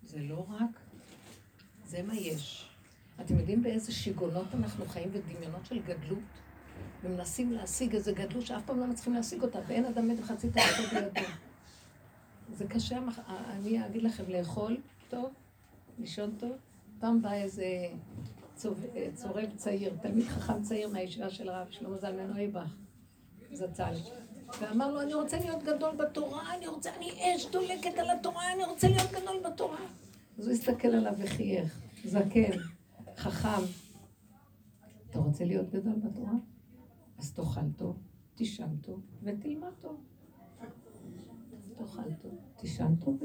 [0.07, 0.81] זה לא רק.
[1.87, 2.69] זה מה יש.
[3.21, 6.19] אתם יודעים באיזה שיגעונות אנחנו חיים ודמיונות של גדלות?
[7.05, 10.83] ומנסים להשיג איזה גדלות שאף פעם לא מצליחים להשיג אותה, ואין אדם מת וחצי תעשו
[10.83, 11.27] בידו.
[12.55, 14.77] זה קשה, המח- אני אגיד לכם, לאכול
[15.11, 15.31] טוב,
[15.99, 16.53] לישון טוב.
[16.99, 17.65] פעם בא איזה
[18.55, 18.85] צוב-
[19.15, 22.75] צורב צעיר, תלמיד חכם צעיר מהישיבה של הרב שלמה זלמן אויבך,
[23.53, 23.95] זצ"ל.
[24.61, 28.65] ואמר לו, אני רוצה להיות גדול בתורה, אני רוצה, אני אש דולקת על התורה, אני
[28.65, 29.79] רוצה להיות גדול בתורה.
[30.39, 32.59] אז הוא הסתכל עליו וחייך, זקן,
[33.17, 33.63] חכם.
[35.11, 36.33] אתה רוצה להיות גדול בתורה?
[37.19, 37.97] אז תאכל טוב,
[38.35, 39.97] תישן טוב ותלמד טוב.
[41.77, 43.19] תאכל טוב, תישן טוב.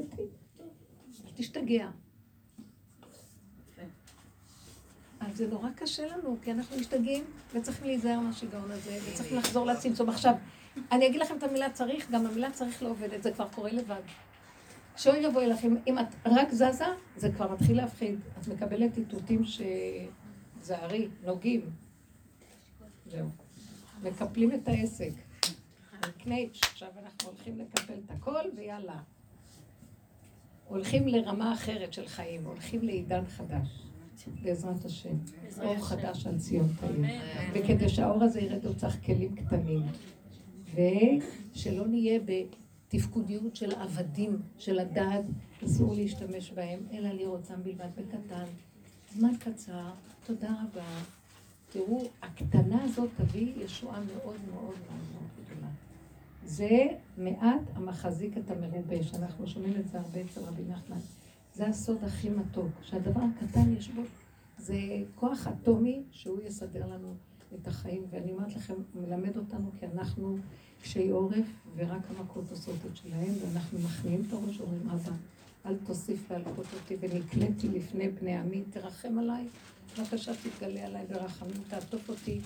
[1.25, 1.89] אל תשתגע.
[5.19, 7.23] אז זה נורא קשה לנו, כי אנחנו משתגעים,
[7.53, 10.09] וצריכים להיזהר מהשיגעון הזה, וצריכים לחזור לצמצום.
[10.09, 10.33] עכשיו,
[10.91, 14.01] אני אגיד לכם את המילה צריך, גם המילה צריך לא עובדת, זה כבר קורה לבד.
[14.97, 16.85] שאוי יבואי לך, אם, אם את רק זזה,
[17.17, 18.19] זה כבר מתחיל להפחיד.
[18.39, 19.41] את מקבלת איתותים
[20.61, 21.61] שזערי, נוגעים.
[23.05, 23.29] זהו.
[24.03, 25.11] מקפלים את העסק.
[26.17, 28.99] קנייץ', עכשיו אנחנו הולכים לקפל את הכל, ויאללה.
[30.67, 33.67] הולכים לרמה אחרת של חיים, הולכים לעידן חדש,
[34.41, 35.15] בעזרת השם.
[35.61, 37.21] אור חדש על ציון תאיר.
[37.53, 39.81] וכדי שהאור הזה ירד, הוא צריך כלים קטנים.
[40.73, 45.25] ושלא נהיה בתפקודיות של עבדים, של הדעת,
[45.65, 48.45] אסור להשתמש בהם, אלא לראות אותם בלבד בקטן.
[49.13, 49.89] זמן קצר,
[50.25, 50.87] תודה רבה.
[51.69, 55.40] תראו, הקטנה הזאת תביא ישועה מאוד מאוד מאוד.
[56.45, 56.87] זה
[57.17, 60.99] מעט המחזיק את המרובה, שאנחנו שומעים את זה הרבה אצל רבי נחמן.
[61.53, 64.01] זה הסוד הכי מתוק, שהדבר הקטן יש בו,
[64.57, 64.77] זה
[65.15, 67.13] כוח אטומי שהוא יסדר לנו
[67.55, 68.03] את החיים.
[68.11, 70.37] ואני אומרת לכם, הוא מלמד אותנו כי אנחנו
[70.81, 75.11] קשי עורף, ורק המכות עושות את שלהם, ואנחנו מכניעים את הראש, אומרים, אבא,
[75.65, 79.47] אל תוסיף להלקות אותי, ונקלטי לפני בני עמי, תרחם עליי,
[79.99, 82.39] בבקשה תתגלה עליי ברחמים, תעטוף אותי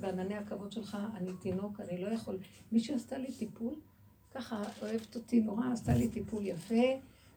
[0.00, 2.38] בענני הכבוד שלך, אני תינוק, אני לא יכול.
[2.72, 3.74] מי שעשתה לי טיפול,
[4.34, 6.84] ככה אוהבת אותי נורא, עשתה לי טיפול יפה,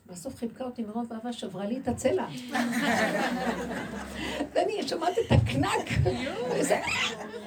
[0.06, 2.28] בסוף חיבקה אותי מרוב אהבה, שברה לי את הצלע.
[4.54, 5.90] ואני שמעת את הקנק,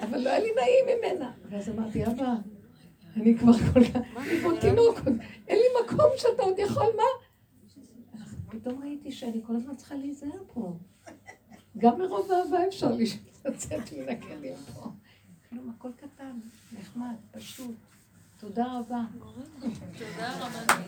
[0.02, 1.32] אבל לא היה לי נעים ממנה.
[1.50, 2.34] ואז אמרתי, אבא,
[3.16, 4.98] אני כבר כל כך, אני כמו תינוק,
[5.48, 7.02] אין לי מקום שאתה עוד יכול, מה?
[8.50, 10.76] פתאום ראיתי שאני כל הזמן צריכה להיזהר פה.
[11.78, 12.90] גם מרוב אהבה אפשר
[13.44, 14.90] לצאת מן הכלים פה.
[15.50, 16.38] כלום, הכל קטן,
[16.72, 17.74] נחמד, פשוט.
[18.40, 19.02] תודה רבה.
[19.98, 20.78] תודה רבה.